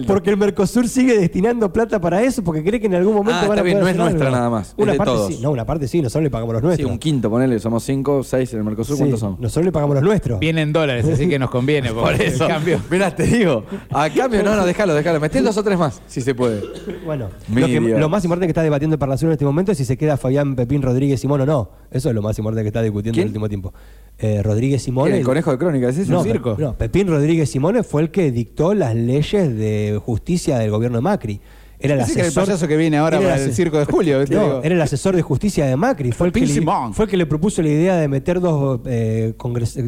porque 0.07 0.31
el 0.31 0.37
Mercosur 0.37 0.87
sigue 0.89 1.17
destinando 1.17 1.71
plata 1.71 2.01
para 2.01 2.23
eso, 2.23 2.43
porque 2.43 2.63
cree 2.63 2.79
que 2.79 2.87
en 2.87 2.95
algún 2.95 3.13
momento 3.13 3.39
Ah, 3.39 3.47
van 3.47 3.51
está 3.51 3.61
a 3.61 3.63
bien, 3.63 3.79
poder 3.79 3.95
no 3.95 4.03
es 4.03 4.09
nuestra 4.11 4.27
algo. 4.27 4.37
nada 4.37 4.49
más, 4.49 4.69
es 4.69 4.73
Una 4.77 4.91
de 4.93 4.97
parte 4.97 5.13
todos. 5.13 5.27
sí, 5.33 5.39
no, 5.41 5.51
una 5.51 5.65
parte 5.65 5.87
sí, 5.87 6.01
nosotros 6.01 6.23
le 6.23 6.29
pagamos 6.31 6.53
los 6.53 6.61
Sí, 6.61 6.65
nuestros. 6.67 6.91
un 6.91 6.97
quinto, 6.99 7.29
ponele, 7.29 7.59
somos 7.59 7.83
cinco, 7.83 8.23
seis 8.23 8.51
en 8.53 8.59
el 8.59 8.65
Mercosur, 8.65 8.95
Sí, 8.95 9.01
¿cuántos 9.01 9.19
son? 9.19 9.37
Nosotros 9.39 9.65
le 9.65 9.71
pagamos 9.71 9.93
los 9.95 10.03
nuestros. 10.03 10.39
Viene 10.39 10.63
en 10.63 10.73
dólares, 10.73 11.05
así 11.07 11.29
que 11.29 11.37
nos 11.37 11.49
conviene. 11.51 11.91
Por 11.93 12.13
eso. 12.19 12.47
cambio. 12.47 12.81
Mirá, 12.89 13.15
te 13.15 13.23
digo. 13.23 13.63
A 13.91 14.09
cambio, 14.09 14.41
no, 14.43 14.55
no, 14.55 14.65
déjalo, 14.65 14.95
déjalo. 14.95 15.19
Metés 15.19 15.43
dos 15.43 15.55
o 15.57 15.63
tres 15.63 15.77
más, 15.77 16.01
si 16.07 16.21
se 16.21 16.33
puede. 16.33 16.63
Bueno, 17.05 17.29
lo, 17.53 17.67
que- 17.67 17.79
lo 17.79 18.09
más 18.09 18.23
importante 18.23 18.47
que 18.47 18.51
está 18.51 18.63
debatiendo 18.63 18.95
el 18.95 18.99
Parlasur 18.99 19.27
en 19.27 19.33
este 19.33 19.45
momento 19.45 19.71
es 19.71 19.77
si 19.77 19.85
se 19.85 19.97
queda 19.97 20.14
Fabián 20.17 20.55
Pepín 20.55 20.81
Rodríguez 20.81 21.19
Simón 21.19 21.41
o 21.41 21.45
no. 21.45 21.69
Eso 21.91 22.09
es 22.09 22.15
lo 22.15 22.21
más 22.21 22.37
importante 22.37 22.63
que 22.63 22.67
está 22.69 22.81
discutiendo 22.81 23.15
¿Quién? 23.15 23.23
en 23.23 23.27
el 23.27 23.29
último 23.31 23.49
tiempo. 23.49 23.73
Eh, 24.17 24.41
Rodríguez 24.43 24.81
Simón. 24.81 25.11
¿El 25.11 25.23
conejo 25.23 25.51
de 25.51 25.57
crónica? 25.57 25.89
¿Es 25.89 25.97
ese? 25.97 26.11
no, 26.11 26.19
un 26.19 26.25
Pe- 26.25 26.31
circo? 26.31 26.55
no, 26.57 26.77
Pepín 26.77 27.07
Rodríguez 27.07 27.49
Simone 27.49 27.83
fue 27.83 28.01
el 28.03 28.11
que 28.11 28.31
dictó 28.31 28.73
las 28.73 28.95
leyes 28.95 29.55
de 29.57 29.99
justicia 30.03 30.57
del 30.57 30.71
gobierno 30.71 30.97
de 30.97 31.01
Macri. 31.01 31.41
Era 31.77 31.95
el 31.95 32.05
que 32.05 32.21
asesor. 32.21 32.45
payaso 32.45 32.67
que 32.69 32.77
viene 32.77 32.97
ahora 32.97 33.19
para 33.19 33.35
el 33.35 33.53
circo 33.53 33.77
de 33.77 33.83
julio. 33.85 34.21
era 34.21 34.73
el 34.75 34.81
asesor 34.81 35.13
de 35.17 35.21
justicia 35.21 35.65
de 35.65 35.75
Macri. 35.75 36.13
Fue 36.13 36.27
el, 36.27 36.33
que 36.33 36.39
le, 36.39 36.47
Simón. 36.47 36.93
fue 36.93 37.03
el 37.05 37.11
que 37.11 37.17
le 37.17 37.25
propuso 37.25 37.61
la 37.61 37.67
idea 37.67 37.97
de 37.97 38.07
meter 38.07 38.39
dos, 38.39 38.79
eh, 38.85 39.33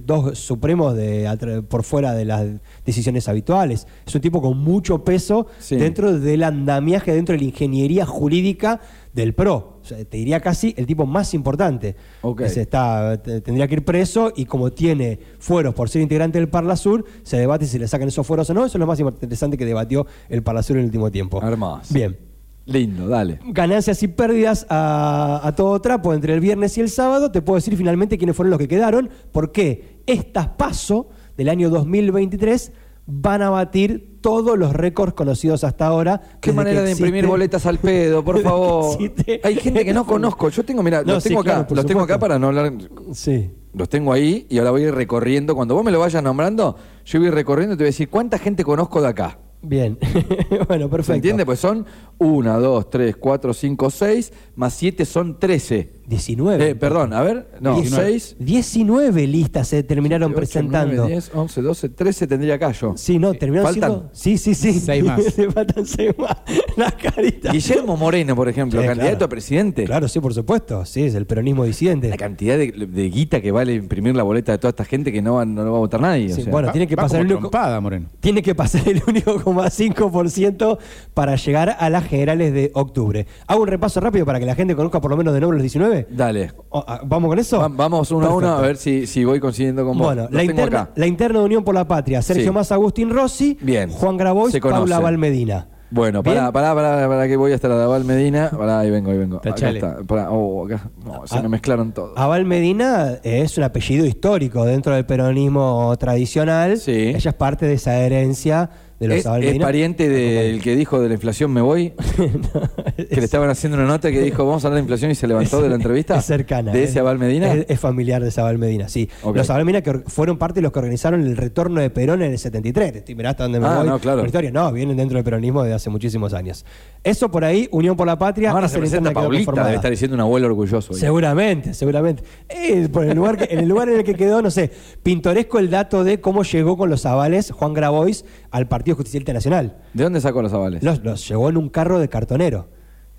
dos 0.05 0.37
supremos 0.37 0.95
de, 0.97 1.63
por 1.69 1.83
fuera 1.83 2.13
de 2.13 2.25
las 2.25 2.45
decisiones 2.85 3.29
habituales. 3.29 3.87
Es 4.05 4.13
un 4.13 4.19
tipo 4.21 4.41
con 4.41 4.57
mucho 4.57 5.05
peso 5.05 5.47
Sí. 5.59 5.77
dentro 5.77 6.19
del 6.19 6.43
andamiaje, 6.43 7.13
dentro 7.13 7.33
de 7.33 7.39
la 7.39 7.45
ingeniería 7.45 8.05
jurídica 8.05 8.81
del 9.13 9.33
PRO. 9.33 9.76
Te 9.95 10.17
diría 10.17 10.39
casi 10.39 10.73
el 10.77 10.85
tipo 10.85 11.05
más 11.05 11.33
importante. 11.33 11.95
Ok. 12.21 12.41
Ese 12.41 12.61
está, 12.61 13.21
te- 13.21 13.41
tendría 13.41 13.67
que 13.67 13.75
ir 13.75 13.85
preso 13.85 14.31
y 14.35 14.45
como 14.45 14.71
tiene 14.71 15.19
fueros 15.39 15.73
por 15.73 15.89
ser 15.89 16.01
integrante 16.01 16.37
del 16.39 16.49
Parlasur, 16.49 17.05
se 17.23 17.37
debate 17.37 17.65
si 17.65 17.79
le 17.79 17.87
sacan 17.87 18.07
esos 18.07 18.25
fueros 18.25 18.49
o 18.49 18.53
no. 18.53 18.65
Eso 18.65 18.77
es 18.77 18.79
lo 18.79 18.87
más 18.87 18.99
interesante 18.99 19.57
que 19.57 19.65
debatió 19.65 20.05
el 20.29 20.43
Parlasur 20.43 20.75
en 20.77 20.81
el 20.81 20.85
último 20.87 21.11
tiempo. 21.11 21.41
Hermoso. 21.41 21.93
Bien 21.93 22.17
Lindo, 22.65 23.07
dale. 23.07 23.39
ganancias 23.45 24.03
y 24.03 24.09
pérdidas 24.09 24.65
a, 24.69 25.39
a 25.41 25.55
todo 25.55 25.79
trapo 25.79 26.13
entre 26.13 26.33
el 26.33 26.41
viernes 26.41 26.77
y 26.77 26.81
el 26.81 26.89
sábado. 26.89 27.31
Te 27.31 27.41
puedo 27.41 27.55
decir 27.55 27.77
finalmente 27.77 28.17
quiénes 28.17 28.35
fueron 28.35 28.49
los 28.49 28.59
que 28.59 28.67
quedaron, 28.67 29.09
porque 29.31 30.01
estas 30.05 30.49
paso 30.49 31.07
del 31.37 31.47
año 31.47 31.69
2023 31.69 32.73
van 33.07 33.41
a 33.41 33.49
batir 33.49 34.19
todos 34.21 34.59
los 34.59 34.73
récords 34.73 35.13
conocidos 35.13 35.63
hasta 35.63 35.87
ahora. 35.87 36.21
Qué 36.41 36.51
manera 36.51 36.83
de 36.83 36.91
imprimir 36.91 37.25
boletas 37.25 37.65
al 37.65 37.79
pedo, 37.79 38.23
por 38.23 38.41
favor. 38.43 38.97
Hay 39.43 39.55
gente 39.55 39.85
que 39.85 39.93
no 39.93 40.05
conozco. 40.05 40.49
Yo 40.49 40.63
tengo, 40.63 40.83
mira, 40.83 41.01
No, 41.03 41.13
los 41.13 41.23
sí, 41.23 41.29
tengo 41.29 41.41
acá, 41.41 41.53
claro, 41.65 41.75
los 41.75 41.85
tengo 41.85 42.01
acá 42.01 42.19
para 42.19 42.37
no 42.37 42.47
hablar. 42.47 42.73
Sí. 43.13 43.49
Los 43.73 43.89
tengo 43.89 44.11
ahí 44.11 44.45
y 44.49 44.57
ahora 44.57 44.71
voy 44.71 44.83
a 44.83 44.87
ir 44.89 44.95
recorriendo. 44.95 45.55
Cuando 45.55 45.73
vos 45.73 45.85
me 45.85 45.91
lo 45.91 45.99
vayas 45.99 46.21
nombrando, 46.21 46.75
yo 47.05 47.19
voy 47.19 47.27
a 47.27 47.29
ir 47.29 47.35
recorriendo 47.35 47.75
y 47.75 47.77
te 47.77 47.83
voy 47.83 47.87
a 47.87 47.93
decir 47.93 48.09
cuánta 48.09 48.37
gente 48.37 48.63
conozco 48.63 49.01
de 49.01 49.07
acá. 49.07 49.39
Bien. 49.61 49.97
bueno, 50.67 50.89
perfecto. 50.89 51.03
¿Se 51.03 51.15
entiende? 51.15 51.45
Pues 51.45 51.59
son 51.59 51.85
1, 52.19 52.59
2, 52.59 52.89
3, 52.89 53.15
4, 53.17 53.53
5, 53.53 53.89
6, 53.89 54.33
más 54.55 54.73
7 54.73 55.05
son 55.05 55.37
13. 55.39 55.97
19. 56.07 56.69
Eh, 56.69 56.73
perdón, 56.75 57.11
a 57.11 57.21
ver, 57.21 57.49
no, 57.59 57.83
6, 57.83 58.37
19 58.39 59.27
listas 59.27 59.67
se 59.67 59.83
terminaron 59.83 60.33
presentando. 60.33 61.05
10, 61.05 61.31
11, 61.35 61.61
12, 61.61 61.89
13 61.89 62.27
tendría 62.27 62.53
acá 62.55 62.71
yo. 62.71 62.93
Sí, 62.95 63.19
no, 63.19 63.33
terminaron 63.33 63.73
Faltan. 63.73 63.89
siendo. 63.91 64.09
Sí, 64.13 64.37
sí, 64.37 64.55
sí. 64.55 64.79
Seis 64.79 65.03
más. 65.03 65.37
Le 65.37 65.51
faltan 65.51 65.85
seis 65.85 66.11
más. 66.17 66.37
Las 66.77 66.93
caritas. 66.93 67.51
Guillermo 67.51 67.97
Moreno, 67.97 68.37
por 68.37 68.47
ejemplo, 68.47 68.79
Sí, 68.79 68.87
candidato 68.87 69.11
claro. 69.17 69.25
a 69.25 69.29
presidente. 69.29 69.83
Claro, 69.83 70.07
sí, 70.07 70.21
por 70.21 70.33
supuesto. 70.33 70.85
Sí, 70.85 71.03
es 71.03 71.13
el 71.13 71.25
peronismo 71.27 71.65
disidente. 71.65 72.07
La 72.07 72.15
cantidad 72.15 72.57
de, 72.57 72.71
de 72.71 73.09
guita 73.09 73.41
que 73.41 73.51
vale 73.51 73.73
imprimir 73.73 74.15
la 74.15 74.23
boleta 74.23 74.53
de 74.53 74.59
toda 74.59 74.69
esta 74.69 74.85
gente 74.85 75.11
que 75.11 75.21
no, 75.21 75.33
va- 75.35 75.45
no 75.45 75.61
va 75.69 75.75
a 75.77 75.79
votar 75.81 75.99
nadie. 75.99 76.31
o 76.31 76.35
Sí, 76.37 76.43
sea. 76.43 76.51
bueno, 76.53 76.67
va- 76.67 76.71
tiene 76.71 76.87
que 76.87 76.95
pasar 76.95 77.19
el 77.19 77.33
único- 77.33 77.51
Moreno. 77.81 78.07
Tiene 78.21 78.41
que 78.41 78.55
pasar 78.55 78.87
el 78.87 79.01
1,5% 79.03 80.77
para 81.13 81.35
llegar 81.35 81.75
a 81.77 81.89
las 81.89 82.06
generales 82.07 82.53
de 82.53 82.71
octubre. 82.73 83.25
Hago 83.47 83.61
un 83.61 83.67
repaso 83.67 83.99
rápido 83.99 84.25
para 84.25 84.39
que 84.39 84.45
la 84.45 84.55
gente 84.55 84.75
conozca 84.75 84.99
por 85.01 85.11
lo 85.11 85.17
menos 85.17 85.33
de 85.33 85.39
nombre 85.41 85.57
los 85.57 85.63
19. 85.63 86.07
Dale. 86.09 86.51
O- 86.69 86.83
ah, 86.87 87.01
¿Vamos 87.05 87.29
con 87.29 87.39
eso? 87.39 87.59
Va- 87.59 87.67
vamos 87.69 88.11
uno 88.11 88.27
a 88.27 88.35
uno 88.35 88.47
a 88.57 88.61
ver 88.61 88.77
si, 88.77 89.05
si 89.07 89.23
voy 89.25 89.39
coincidiendo 89.39 89.85
con 89.85 89.97
vos. 89.97 90.07
Bueno, 90.07 90.23
Los 90.23 90.31
la 90.31 90.43
interna, 90.43 90.89
la 90.95 91.07
interna 91.07 91.39
de 91.39 91.45
Unión 91.45 91.63
por 91.63 91.75
la 91.75 91.87
Patria, 91.87 92.21
Sergio 92.21 92.45
Sí. 92.45 92.51
Massa, 92.51 92.75
Agustín 92.75 93.09
Rossi, 93.09 93.57
Bien. 93.61 93.89
Juan 93.89 94.17
Grabois. 94.17 94.57
Paula 94.59 94.99
Valmedina. 94.99 95.67
Bueno, 95.89 96.21
pará, 96.21 96.51
pará, 96.51 96.75
pará, 96.75 97.07
pará, 97.07 97.27
que 97.29 97.37
voy 97.37 97.53
hasta 97.53 97.69
la 97.69 97.77
de 97.77 97.83
Aval 97.85 98.03
Medina. 98.03 98.49
Pará, 98.51 98.79
ahí 98.81 98.91
vengo, 98.91 99.09
ahí 99.09 99.17
vengo. 99.17 99.37
Acá 99.37 99.69
está. 99.69 99.99
Pará, 100.05 100.29
oh, 100.31 100.65
acá. 100.65 100.89
No, 101.05 101.25
se 101.25 101.37
Ah. 101.37 101.41
me 101.41 101.47
mezclaron 101.47 101.93
todos. 101.93 102.11
Aval 102.17 102.43
Medina 102.43 103.19
es 103.23 103.57
un 103.57 103.63
apellido 103.63 104.05
histórico 104.05 104.65
dentro 104.65 104.93
del 104.93 105.05
peronismo 105.05 105.95
tradicional. 105.97 106.77
Sí. 106.77 107.13
Ella 107.15 107.29
es 107.29 107.35
parte 107.37 107.65
de 107.65 107.75
esa 107.75 107.97
herencia 107.99 108.69
de 108.99 109.07
los 109.07 109.17
¿Es, 109.17 109.25
es 109.27 109.59
pariente 109.59 110.09
del 110.09 110.61
que 110.61 110.75
dijo 110.75 110.99
de 110.99 111.07
la 111.07 111.13
inflación 111.13 111.51
me 111.53 111.61
voy? 111.61 111.91
que 112.97 113.15
le 113.15 113.23
estaban 113.25 113.49
haciendo 113.49 113.77
una 113.77 113.85
nota 113.87 114.11
que 114.11 114.21
dijo 114.21 114.45
vamos 114.45 114.63
a 114.63 114.67
hablar 114.67 114.77
de 114.77 114.81
inflación 114.81 115.11
y 115.11 115.15
se 115.15 115.27
levantó 115.27 115.61
de 115.61 115.69
la 115.69 115.75
entrevista. 115.75 116.17
Es 116.17 116.25
cercana. 116.25 116.71
¿De 116.71 116.83
es- 116.83 116.89
ese 116.91 116.99
Abal 116.99 117.19
Medina? 117.19 117.53
Es, 117.53 117.79
familiar 117.79 118.23
de 118.23 118.31
Zabal 118.31 118.57
Medina, 118.57 118.89
sí. 118.89 119.07
Los 119.33 119.47
Zabal 119.47 119.65
Medina 119.65 119.81
que 119.83 119.99
fueron 120.07 120.37
parte 120.37 120.55
de 120.55 120.61
los 120.63 120.71
que 120.71 120.79
organizaron 120.79 121.21
el 121.21 121.37
retorno 121.37 121.79
de 121.79 121.89
Perón 121.91 122.21
en 122.23 122.31
el 122.31 122.39
73. 122.39 122.91
Te 122.93 122.97
estoy- 122.99 123.15
Mirá 123.15 123.31
hasta 123.31 123.43
dónde 123.43 123.59
me 123.59 123.67
Ah, 123.67 123.77
voy. 123.79 123.87
no, 123.87 123.99
claro. 123.99 124.25
historia. 124.25 124.51
No, 124.51 124.71
vienen 124.71 124.97
dentro 124.97 125.15
del 125.17 125.23
peronismo 125.23 125.61
desde 125.63 125.75
hace 125.75 125.89
muchísimos 125.89 126.33
años. 126.33 126.65
Eso 127.03 127.29
por 127.29 127.45
ahí, 127.45 127.67
Unión 127.71 127.95
por 127.95 128.07
la 128.07 128.17
Patria. 128.17 128.51
Ahora 128.51 128.67
se 128.67 128.79
presenta 128.79 129.11
Paulita, 129.11 129.51
debe 129.63 129.75
estar 129.75 129.91
diciendo 129.91 130.15
un 130.15 130.21
abuelo 130.21 130.47
orgulloso. 130.47 130.93
hoy. 130.93 130.99
Seguramente, 130.99 131.73
seguramente. 131.73 132.23
Eh, 132.49 132.89
por 132.91 133.05
el 133.05 133.15
lugar 133.15 133.37
que- 133.37 133.53
en 133.53 133.59
el 133.59 133.67
lugar 133.69 133.89
en 133.89 133.97
el 133.97 134.03
que 134.03 134.15
quedó, 134.15 134.41
no 134.41 134.49
sé, 134.49 134.71
pintoresco 135.03 135.59
el 135.59 135.69
dato 135.69 136.03
de 136.03 136.19
cómo 136.19 136.43
llegó 136.43 136.77
con 136.77 136.89
los 136.89 137.05
avales 137.05 137.51
Juan 137.51 137.73
Grabois 137.73 138.25
al 138.51 138.67
Partido 138.67 138.86
Justicialista 138.95 139.33
Nacional. 139.33 139.77
¿De 139.93 140.03
dónde 140.03 140.21
sacó 140.21 140.41
los 140.41 140.53
avales? 140.53 140.83
Los, 140.83 141.03
los 141.03 141.27
llevó 141.27 141.49
en 141.49 141.57
un 141.57 141.69
carro 141.69 141.99
de 141.99 142.07
cartonero. 142.09 142.67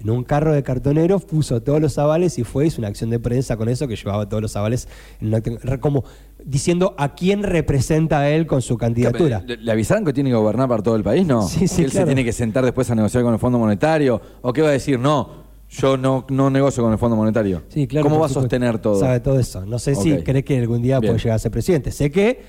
En 0.00 0.10
un 0.10 0.22
carro 0.22 0.52
de 0.52 0.62
cartonero 0.62 1.18
puso 1.18 1.60
todos 1.60 1.80
los 1.80 1.98
avales 1.98 2.38
y 2.38 2.44
fue, 2.44 2.66
hizo 2.66 2.80
una 2.80 2.86
acción 2.86 3.10
de 3.10 3.18
prensa 3.18 3.56
con 3.56 3.68
eso 3.68 3.88
que 3.88 3.96
llevaba 3.96 4.28
todos 4.28 4.40
los 4.40 4.54
avales 4.54 4.86
en 5.20 5.26
una 5.28 5.78
como 5.80 6.04
diciendo 6.44 6.94
a 6.98 7.16
quién 7.16 7.42
representa 7.42 8.20
a 8.20 8.30
él 8.30 8.46
con 8.46 8.62
su 8.62 8.78
candidatura. 8.78 9.42
¿Le, 9.44 9.56
le 9.56 9.72
avisaron 9.72 10.04
que 10.04 10.12
tiene 10.12 10.30
que 10.30 10.36
gobernar 10.36 10.68
para 10.68 10.84
todo 10.84 10.94
el 10.94 11.02
país? 11.02 11.26
No. 11.26 11.42
Sí, 11.48 11.66
sí, 11.66 11.82
¿Él 11.82 11.90
claro. 11.90 12.06
se 12.06 12.14
tiene 12.14 12.24
que 12.24 12.32
sentar 12.32 12.64
después 12.64 12.88
a 12.90 12.94
negociar 12.94 13.24
con 13.24 13.32
el 13.32 13.40
Fondo 13.40 13.58
Monetario? 13.58 14.20
¿O 14.40 14.52
qué 14.52 14.62
va 14.62 14.68
a 14.68 14.72
decir? 14.72 15.00
No, 15.00 15.30
yo 15.68 15.96
no, 15.96 16.24
no 16.30 16.48
negocio 16.48 16.82
con 16.82 16.92
el 16.92 16.98
Fondo 16.98 17.16
Monetario. 17.16 17.62
Sí, 17.68 17.88
claro. 17.88 18.04
¿Cómo 18.08 18.20
va 18.20 18.26
a 18.26 18.28
sostener 18.30 18.78
todo? 18.78 19.00
Sabe 19.00 19.18
todo 19.18 19.40
eso. 19.40 19.66
No 19.66 19.80
sé 19.80 19.96
si 19.96 20.16
cree 20.22 20.44
que 20.44 20.58
algún 20.58 20.80
día 20.80 21.00
Bien. 21.00 21.12
puede 21.12 21.22
llegar 21.24 21.36
a 21.36 21.38
ser 21.40 21.50
presidente. 21.50 21.90
Sé 21.90 22.12
que 22.12 22.40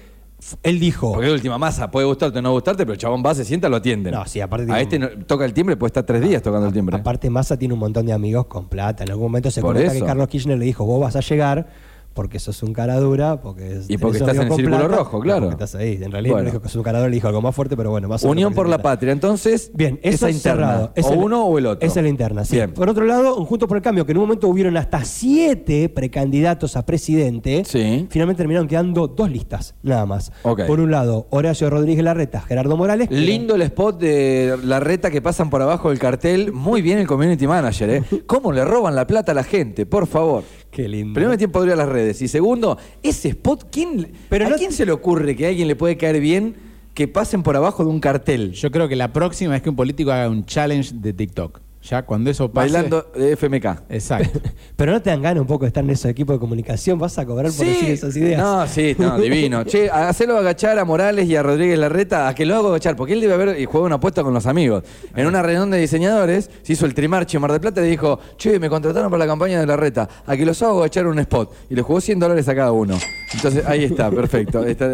él 0.64 0.80
dijo. 0.80 1.12
Porque 1.14 1.28
de 1.28 1.34
última 1.34 1.58
masa, 1.58 1.92
puede 1.92 2.06
gustarte 2.08 2.40
o 2.40 2.42
no 2.42 2.52
gustarte, 2.52 2.84
pero 2.84 2.94
el 2.94 3.00
chabón 3.00 3.24
va, 3.26 3.36
se 3.36 3.44
sienta, 3.46 3.68
lo 3.70 3.76
atienden. 3.78 4.14
No, 4.14 4.26
sí, 4.26 4.40
aparte 4.42 4.64
A 4.64 4.68
tiene 4.68 4.82
este 4.82 4.96
un- 4.98 5.20
no- 5.20 5.26
toca 5.26 5.46
el 5.46 5.54
timbre, 5.54 5.76
puede 5.78 5.90
estar 5.90 6.04
tres 6.06 6.22
días 6.22 6.42
tocando 6.42 6.68
el 6.68 6.74
timbre. 6.74 6.96
Aparte, 6.98 7.30
Massa 7.30 7.58
tiene 7.58 7.74
un 7.74 7.80
montón 7.80 8.06
de 8.06 8.14
amigos 8.14 8.46
con 8.48 8.68
plata. 8.70 9.04
En 9.04 9.10
algún 9.12 9.26
momento 9.26 9.52
se 9.52 9.62
comenta 9.62 9.92
que 9.94 10.00
Carlos 10.02 10.28
Kirchner 10.28 10.58
le 10.58 10.66
dijo, 10.66 10.86
vos 10.86 11.02
vas 11.02 11.16
a 11.16 11.20
llegar 11.22 11.68
porque 12.14 12.40
sos 12.40 12.62
un 12.64 12.74
cara 12.74 13.00
dura, 13.00 13.40
porque 13.42 13.78
es- 13.78 13.90
Y 13.90 13.98
porque 13.98 14.18
estás 14.18 14.36
en 14.36 14.44
el 14.44 14.54
círculo 14.54 14.78
plata, 14.80 14.96
rojo, 14.98 15.20
claro. 15.22 15.50
porque 15.50 15.64
estás 15.64 15.76
ahí. 15.80 16.00
En 16.02 16.12
realidad 16.12 16.34
Bueno. 16.34 16.46
no 16.48 16.52
dijo 16.52 16.62
que 16.62 16.68
sos 16.68 16.76
un 16.78 16.84
cara 16.84 17.00
dura, 17.00 17.10
le 17.10 17.16
dijo 17.16 17.28
algo 17.28 17.42
más 17.42 17.56
fuerte, 17.56 17.78
pero 17.78 17.92
bueno, 17.92 18.08
más 18.10 18.24
Unión 18.24 18.54
por 18.54 18.68
la 18.68 18.80
patria. 18.82 19.14
Entonces, 19.14 19.72
Bien, 19.74 20.00
eso 20.04 20.16
esa 20.28 20.30
es 20.30 20.36
interna. 20.38 20.68
cerrado. 20.68 20.92
Es 20.96 21.06
o 21.06 21.14
el- 21.14 21.20
uno 21.20 21.46
o 21.46 21.58
el 21.58 21.66
otro. 21.68 21.88
Es 21.88 21.96
la 21.96 22.08
interna, 22.08 22.44
sí. 22.46 22.56
Bien. 22.58 22.74
Por 22.74 22.90
otro 22.90 23.06
lado, 23.06 23.36
un 23.38 23.46
Juntos 23.46 23.68
por 23.68 23.78
el 23.78 23.84
Cambio, 23.84 24.06
que 24.06 24.12
en 24.12 24.18
un 24.18 24.24
momento 24.26 24.48
hubieron 24.48 24.76
hasta 24.78 25.04
siete 25.06 25.88
precandidatos 25.90 26.76
a 26.76 26.86
presidente, 26.86 27.64
Sí. 27.66 28.08
finalmente 28.10 28.38
terminaron 28.40 28.68
quedando 28.68 29.08
dos 29.08 29.30
listas, 29.30 29.76
nada 29.84 30.06
más. 30.06 30.32
Ok. 30.44 30.64
Por 30.66 30.80
un 30.80 30.92
lado, 30.92 31.28
Horacio 31.30 31.70
Rodríguez 31.70 32.04
Larreta, 32.04 32.42
Gerardo 32.42 32.76
Morales. 32.76 33.10
Lindo 33.12 33.56
el 33.56 33.62
spot 33.64 34.00
de 34.00 34.58
la 34.64 34.80
reta 34.80 35.10
que 35.12 35.22
pasan 35.22 35.50
por 35.50 35.62
abajo 35.62 35.90
del 35.90 36.00
cartel. 36.00 36.52
Muy 36.52 36.82
bien 36.82 36.98
el 37.00 37.08
community 37.08 37.48
manager, 37.48 37.90
¿eh? 37.90 38.04
¿Cómo 38.28 38.52
le 38.52 38.66
roban 38.66 38.96
la 38.96 39.08
plata 39.08 39.32
a 39.32 39.36
la 39.36 39.44
gente? 39.44 39.86
Por 39.86 40.08
favor. 40.08 40.44
Qué 40.72 40.88
lindo. 40.88 41.14
Primero 41.16 41.38
tiempo 41.38 41.60
podría 41.60 41.76
las 41.76 41.90
redes. 41.90 42.22
Y 42.22 42.28
segundo, 42.28 42.78
ese 43.02 43.30
spot, 43.30 43.68
¿quién, 43.72 44.12
Pero 44.30 44.46
¿a 44.46 44.50
no- 44.50 44.56
quién 44.58 44.72
se 44.72 44.86
le 44.86 44.92
ocurre 44.92 45.36
que 45.36 45.46
a 45.46 45.50
alguien 45.50 45.68
le 45.68 45.76
puede 45.76 45.98
caer 45.98 46.20
bien 46.20 46.56
que 46.94 47.08
pasen 47.08 47.42
por 47.44 47.56
abajo 47.56 47.84
de 47.84 47.90
un 47.90 48.00
cartel? 48.00 48.52
Yo 48.54 48.70
creo 48.72 48.88
que 48.88 48.96
la 48.96 49.12
próxima 49.12 49.56
es 49.56 49.62
que 49.62 49.70
un 49.70 49.76
político 49.76 50.12
haga 50.12 50.30
un 50.30 50.46
challenge 50.46 50.92
de 50.96 51.14
TikTok. 51.14 51.60
Ya 51.82 52.02
cuando 52.04 52.30
eso 52.30 52.52
pase. 52.52 52.74
Bailando 52.74 53.10
de 53.16 53.34
FMK. 53.38 53.66
Exacto. 53.90 54.42
Pero 54.76 54.92
no 54.92 55.02
te 55.02 55.10
dan 55.12 55.22
ganas 55.22 55.40
un 55.42 55.48
poco 55.48 55.64
de 55.64 55.68
estar 55.70 55.82
en 55.84 55.90
esos 55.92 56.12
equipos 56.12 56.36
de 56.36 56.40
comunicación, 56.40 57.00
vas 57.00 57.18
a 57.18 57.26
cobrar 57.26 57.52
por 57.54 57.66
decir 57.66 57.90
esas 57.90 58.16
ideas. 58.18 58.42
No, 58.42 58.68
sí, 58.68 58.96
no, 58.98 59.18
divino. 59.20 59.64
Che, 59.64 59.90
hacerlo 59.90 60.38
agachar 60.38 60.78
a 60.78 60.84
Morales 60.84 61.28
y 61.28 61.36
a 61.38 61.42
Rodríguez 61.44 61.80
Larreta, 61.80 62.28
a 62.28 62.36
que 62.36 62.46
lo 62.46 62.56
hago 62.56 62.68
agachar, 62.70 62.96
porque 62.98 63.14
él 63.14 63.22
debe 63.22 63.34
haber 63.34 63.60
y 63.60 63.66
juega 63.66 63.86
una 63.88 63.96
apuesta 63.96 64.24
con 64.24 64.34
los 64.34 64.46
amigos. 64.46 64.84
En 65.16 65.26
una 65.26 65.42
reunión 65.42 65.72
de 65.72 65.78
diseñadores, 65.80 66.50
se 66.64 66.74
hizo 66.74 66.86
el 66.86 66.94
trimarche 66.94 67.38
en 67.38 67.42
Mar 67.42 67.52
del 67.54 67.62
Plata 67.62 67.86
y 67.86 67.90
dijo, 67.90 68.20
che, 68.38 68.60
me 68.60 68.70
contrataron 68.70 69.10
para 69.10 69.20
la 69.26 69.28
campaña 69.32 69.60
de 69.60 69.66
Larreta, 69.66 70.08
a 70.26 70.36
que 70.36 70.46
los 70.46 70.62
hago 70.62 70.80
agachar 70.80 71.08
un 71.08 71.20
spot. 71.20 71.54
Y 71.70 71.76
le 71.76 71.82
jugó 71.82 72.02
100 72.02 72.20
dólares 72.20 72.48
a 72.50 72.56
cada 72.56 72.74
uno. 72.74 72.98
Entonces, 73.34 73.66
ahí 73.66 73.86
está, 73.86 74.12
perfecto. 74.12 74.66
Está- 74.66 74.90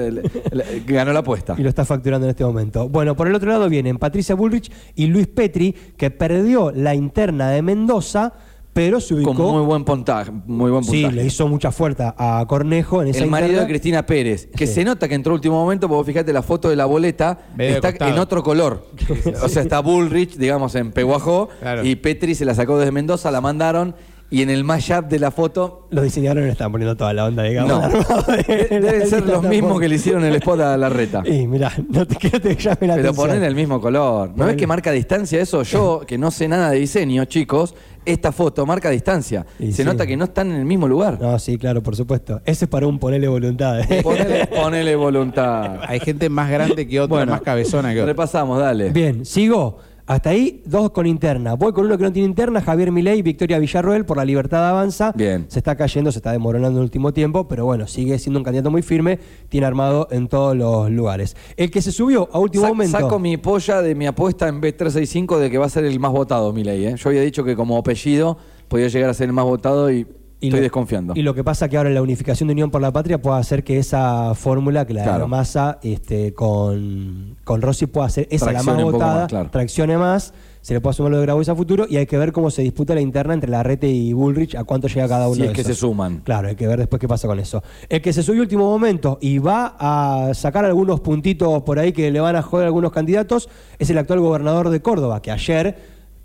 ganó 0.85 1.13
la 1.13 1.19
apuesta. 1.19 1.55
Y 1.57 1.63
lo 1.63 1.69
está 1.69 1.83
facturando 1.85 2.27
en 2.27 2.31
este 2.31 2.43
momento. 2.43 2.87
Bueno, 2.89 3.15
por 3.15 3.27
el 3.27 3.35
otro 3.35 3.49
lado 3.49 3.69
vienen 3.69 3.97
Patricia 3.97 4.35
Bullrich 4.35 4.71
y 4.95 5.07
Luis 5.07 5.27
Petri, 5.27 5.73
que 5.97 6.11
perdió 6.11 6.71
la 6.75 6.93
interna 6.95 7.49
de 7.49 7.61
Mendoza, 7.61 8.33
pero 8.73 8.99
se 8.99 9.13
ubicó. 9.13 9.33
Con 9.33 9.53
muy 9.53 9.65
buen 9.65 9.85
puntaje. 9.85 10.31
Muy 10.45 10.69
buen 10.69 10.83
sí, 10.83 10.91
puntaje. 11.03 11.15
le 11.15 11.25
hizo 11.25 11.47
mucha 11.47 11.71
fuerza 11.71 12.13
a 12.17 12.43
Cornejo 12.45 13.01
en 13.01 13.07
esa 13.07 13.23
El 13.23 13.29
marido 13.29 13.51
interna. 13.51 13.67
de 13.67 13.69
Cristina 13.73 14.05
Pérez, 14.05 14.49
que 14.55 14.67
Sí. 14.67 14.73
se 14.73 14.83
nota 14.83 15.07
que 15.07 15.15
entró 15.15 15.33
último 15.33 15.55
momento, 15.55 15.87
porque 15.87 16.11
fíjate 16.11 16.33
la 16.33 16.41
foto 16.41 16.69
de 16.69 16.75
la 16.75 16.85
boleta, 16.85 17.39
Medio 17.55 17.75
está 17.75 17.91
costado. 17.91 18.11
en 18.11 18.19
otro 18.19 18.43
color. 18.43 18.85
O 19.43 19.47
sea, 19.47 19.61
está 19.61 19.79
Bullrich, 19.79 20.35
digamos, 20.35 20.75
en 20.75 20.91
Peguajó, 20.91 21.47
Claro. 21.61 21.85
y 21.85 21.95
Petri 21.95 22.35
se 22.35 22.43
la 22.43 22.53
sacó 22.53 22.77
desde 22.77 22.91
Mendoza, 22.91 23.31
la 23.31 23.39
mandaron, 23.39 23.95
y 24.37 24.41
en 24.41 24.49
el 24.49 24.63
mashup 24.65 25.05
de 25.07 25.17
la 25.19 25.31
foto, 25.31 25.87
Los 25.91 26.03
diseñadores 26.03 26.45
le 26.45 26.51
están 26.51 26.71
poniendo 26.71 26.95
toda 26.97 27.13
la 27.13 27.25
onda, 27.25 27.43
digamos. 27.43 27.71
no. 27.89 27.89
de- 28.47 28.67
Deben 28.81 29.07
ser 29.07 29.25
los 29.25 29.43
mismos 29.43 29.79
que 29.79 29.87
le 29.87 29.95
hicieron 29.95 30.23
el 30.25 30.35
spot 30.35 30.59
a 30.59 30.75
la 30.77 30.89
reta. 30.89 31.23
Y 31.25 31.47
mirá, 31.47 31.71
no 31.89 32.05
te, 32.05 32.15
que 32.15 32.31
te 32.39 32.55
llame 32.55 32.87
la 32.87 32.95
Pero 32.95 33.09
atención. 33.09 33.15
ponen 33.15 33.43
el 33.43 33.55
mismo 33.55 33.79
color. 33.79 34.31
¿No 34.35 34.45
ves 34.45 34.55
Ponele- 34.55 34.59
que 34.59 34.67
marca 34.67 34.91
distancia 34.91 35.41
eso? 35.41 35.63
Yo, 35.63 36.01
que 36.07 36.17
no 36.17 36.31
sé 36.31 36.47
nada 36.47 36.71
de 36.71 36.79
diseño, 36.79 37.23
chicos, 37.25 37.75
esta 38.03 38.31
foto 38.31 38.65
marca 38.65 38.89
distancia. 38.89 39.45
Y 39.57 39.71
Se 39.71 39.83
sí. 39.83 39.83
nota 39.85 40.05
que 40.05 40.17
no 40.17 40.25
están 40.25 40.51
en 40.51 40.57
el 40.57 40.65
mismo 40.65 40.87
lugar. 40.87 41.17
No, 41.21 41.39
sí, 41.39 41.57
claro, 41.57 41.81
por 41.81 41.95
supuesto. 41.95 42.41
Ese 42.45 42.65
es 42.65 42.69
para 42.69 42.87
un 42.87 42.99
ponerle 42.99 43.27
voluntad. 43.29 43.79
¿eh? 43.89 44.01
Ponele, 44.03 44.47
ponele 44.47 44.95
voluntad. 44.95 45.79
Hay 45.87 45.99
gente 46.01 46.29
más 46.29 46.49
grande 46.51 46.85
que 46.87 46.99
otra, 46.99 47.25
más 47.25 47.41
cabezona 47.41 47.93
que 47.93 48.01
otra. 48.01 48.11
Repasamos, 48.11 48.59
dale. 48.59 48.89
Bien, 48.89 49.25
sigo. 49.25 49.77
Hasta 50.07 50.29
ahí, 50.29 50.61
dos 50.67 50.91
con 50.91 51.07
interna. 51.07 51.55
Voy 51.55 51.73
con 51.73 51.85
uno 51.85 51.97
que 51.97 52.03
no 52.03 52.13
tiene 52.13 52.27
interna, 52.29 52.61
Javier 52.61 52.91
Milei, 52.91 53.23
Victoria 53.23 53.57
Villarroel, 53.57 54.05
por 54.05 54.17
la 54.17 54.25
libertad 54.25 54.69
avanza. 54.69 55.11
Bien. 55.15 55.45
Se 55.49 55.57
está 55.57 55.75
cayendo, 55.75 56.11
se 56.11 56.19
está 56.19 56.31
demoronando 56.31 56.69
en 56.73 56.75
el 56.77 56.83
último 56.83 57.11
tiempo, 57.11 57.47
pero 57.47 57.65
bueno, 57.65 57.87
sigue 57.87 58.19
siendo 58.19 58.39
un 58.39 58.43
candidato 58.43 58.69
muy 58.69 58.83
firme, 58.83 59.17
tiene 59.49 59.65
armado 59.65 60.07
en 60.11 60.27
todos 60.27 60.55
los 60.55 60.91
lugares. 60.91 61.35
El 61.57 61.71
que 61.71 61.81
se 61.81 61.91
subió 61.91 62.29
a 62.31 62.37
último 62.37 62.65
Sa- 62.65 62.69
momento. 62.69 62.99
Saco 62.99 63.17
mi 63.17 63.37
polla 63.37 63.81
de 63.81 63.95
mi 63.95 64.05
apuesta 64.05 64.47
en 64.47 64.61
B365 64.61 65.39
de 65.39 65.49
que 65.49 65.57
va 65.57 65.65
a 65.65 65.69
ser 65.69 65.85
el 65.85 65.99
más 65.99 66.11
votado, 66.11 66.53
Milei. 66.53 66.85
¿eh? 66.85 66.95
Yo 66.97 67.09
había 67.09 67.21
dicho 67.21 67.43
que 67.43 67.55
como 67.55 67.75
apellido 67.75 68.37
podía 68.67 68.87
llegar 68.89 69.09
a 69.09 69.13
ser 69.15 69.27
el 69.29 69.33
más 69.33 69.45
votado 69.45 69.91
y, 69.91 70.05
estoy 70.41 70.51
lo- 70.51 70.61
desconfiando. 70.61 71.13
Y 71.15 71.21
lo 71.21 71.33
que 71.33 71.43
pasa 71.43 71.67
que 71.69 71.77
ahora 71.77 71.89
la 71.89 72.01
unificación 72.01 72.47
de 72.47 72.53
Unión 72.53 72.71
por 72.71 72.81
la 72.81 72.91
Patria 72.91 73.21
puede 73.21 73.39
hacer 73.39 73.63
que 73.63 73.77
esa 73.79 74.33
fórmula, 74.35 74.85
que 74.85 74.93
la 74.93 75.03
Claro. 75.03 75.23
de 75.23 75.27
Massa 75.27 75.79
este, 75.83 76.33
con, 76.33 77.37
con 77.43 77.61
Rossi 77.61 77.85
pueda 77.87 78.07
hacer 78.07 78.27
esa 78.29 78.51
la 78.51 78.63
más 78.63 78.81
votada, 78.83 79.15
más, 79.21 79.27
claro. 79.27 79.49
traccione 79.49 79.97
más, 79.97 80.33
se 80.61 80.73
le 80.73 80.81
puede 80.81 80.93
sumar 80.95 81.11
lo 81.11 81.17
de 81.19 81.23
Grabois 81.25 81.47
a 81.49 81.55
futuro 81.55 81.85
y 81.87 81.97
hay 81.97 82.07
que 82.07 82.17
ver 82.17 82.31
cómo 82.31 82.49
se 82.49 82.63
disputa 82.63 82.95
la 82.95 83.01
interna 83.01 83.33
entre 83.35 83.49
Larrete 83.51 83.87
y 83.87 84.13
Bullrich, 84.13 84.55
a 84.55 84.63
cuánto 84.63 84.87
llega 84.87 85.07
cada 85.07 85.27
uno 85.27 85.35
Si 85.35 85.41
de 85.41 85.47
es 85.49 85.53
que 85.53 85.61
esos. 85.61 85.75
se 85.75 85.79
suman. 85.79 86.21
Claro, 86.23 86.47
hay 86.47 86.55
que 86.55 86.65
ver 86.67 86.79
después 86.79 86.99
qué 86.99 87.07
pasa 87.07 87.27
con 87.27 87.39
eso. 87.39 87.63
El 87.87 88.01
que 88.01 88.11
se 88.13 88.23
subió 88.23 88.41
último 88.41 88.65
momento 88.65 89.19
y 89.21 89.37
va 89.37 89.75
a 89.79 90.33
sacar 90.33 90.65
algunos 90.65 91.01
puntitos 91.01 91.61
por 91.63 91.77
ahí 91.79 91.91
que 91.93 92.09
le 92.09 92.19
van 92.19 92.35
a 92.35 92.41
joder 92.41 92.65
a 92.65 92.67
algunos 92.67 92.91
candidatos 92.91 93.47
es 93.77 93.89
el 93.91 93.97
actual 93.99 94.19
gobernador 94.21 94.69
de 94.69 94.81
Córdoba, 94.81 95.21
que 95.21 95.31
ayer 95.31 95.77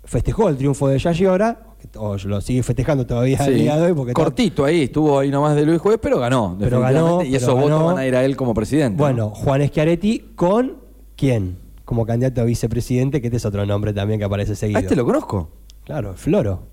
festejó 0.03 0.49
el 0.49 0.57
triunfo 0.57 0.87
de 0.87 0.97
Yayora, 0.97 1.59
o 1.97 2.17
lo 2.17 2.41
sigue 2.41 2.63
festejando 2.63 3.05
todavía 3.05 3.37
Sí. 3.37 3.43
al 3.43 3.55
día 3.57 3.77
de 3.77 3.85
hoy 3.87 3.93
porque 3.93 4.13
Cortito 4.13 4.65
ahí, 4.65 4.83
estuvo 4.83 5.19
ahí 5.19 5.29
nomás 5.29 5.55
de 5.55 5.65
Luis 5.65 5.79
Juez, 5.79 5.97
pero 6.01 6.19
ganó. 6.19 6.55
Pero 6.59 6.79
ganó, 6.81 7.23
Y 7.23 7.35
esos 7.35 7.53
votos 7.55 7.83
van 7.85 7.97
a 7.97 8.05
ir 8.07 8.15
a 8.15 8.23
él 8.25 8.35
como 8.35 8.53
presidente. 8.53 8.97
¿no? 8.97 9.03
Bueno, 9.03 9.29
Juan 9.29 9.65
Schiaretti 9.67 10.31
con 10.35 10.77
quién? 11.15 11.57
Como 11.85 12.05
candidato 12.05 12.41
a 12.41 12.43
vicepresidente, 12.45 13.19
que 13.21 13.27
este 13.27 13.37
es 13.37 13.45
otro 13.45 13.65
nombre 13.65 13.93
también 13.93 14.19
que 14.19 14.25
aparece 14.25 14.55
seguido. 14.55 14.77
¿A 14.79 14.81
este 14.81 14.95
lo 14.95 15.05
conozco? 15.05 15.49
Claro, 15.83 16.13
Floro. 16.15 16.63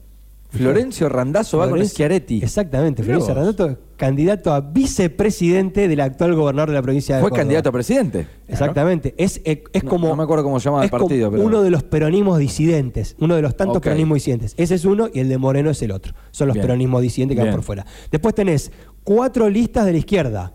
Florencio 0.50 1.08
Randazzo 1.10 1.58
va 1.58 1.68
con 1.68 1.84
Schiaretti. 1.86 2.40
Exactamente, 2.42 3.02
Florencio. 3.02 3.34
Randazzo, 3.34 3.76
candidato 3.96 4.52
a 4.54 4.60
vicepresidente 4.62 5.88
del 5.88 6.00
actual 6.00 6.34
gobernador 6.34 6.70
de 6.70 6.74
la 6.76 6.82
provincia 6.82 7.16
de 7.16 7.20
Fue 7.20 7.28
Córdoba. 7.28 7.42
candidato 7.42 7.68
a 7.68 7.72
presidente. 7.72 8.26
Exactamente. 8.48 9.14
Es, 9.18 9.42
es, 9.44 9.58
es 9.72 9.84
No- 9.84 9.90
como. 9.90 10.08
no 10.08 10.16
me 10.16 10.22
acuerdo 10.22 10.44
cómo 10.44 10.58
se 10.58 10.64
llamaba 10.64 10.84
el 10.84 10.90
partido, 10.90 11.30
pero- 11.30 11.42
Uno 11.42 11.62
de 11.62 11.70
los 11.70 11.82
peronismos 11.82 12.38
disidentes. 12.38 13.14
Uno 13.20 13.36
de 13.36 13.42
los 13.42 13.56
tantos 13.56 13.76
Ok. 13.78 13.84
peronismos 13.84 14.16
disidentes. 14.16 14.54
Ese 14.56 14.74
es 14.76 14.84
uno 14.86 15.08
y 15.12 15.20
el 15.20 15.28
de 15.28 15.36
Moreno 15.36 15.68
es 15.70 15.82
el 15.82 15.90
otro. 15.92 16.14
Son 16.30 16.46
los 16.48 16.54
Bien. 16.54 16.66
peronismos 16.66 17.02
disidentes 17.02 17.36
que 17.36 17.42
van 17.44 17.52
por 17.52 17.62
fuera. 17.62 17.84
Después 18.10 18.34
tenés 18.34 18.72
cuatro 19.04 19.50
listas 19.50 19.84
de 19.84 19.92
la 19.92 19.98
izquierda. 19.98 20.52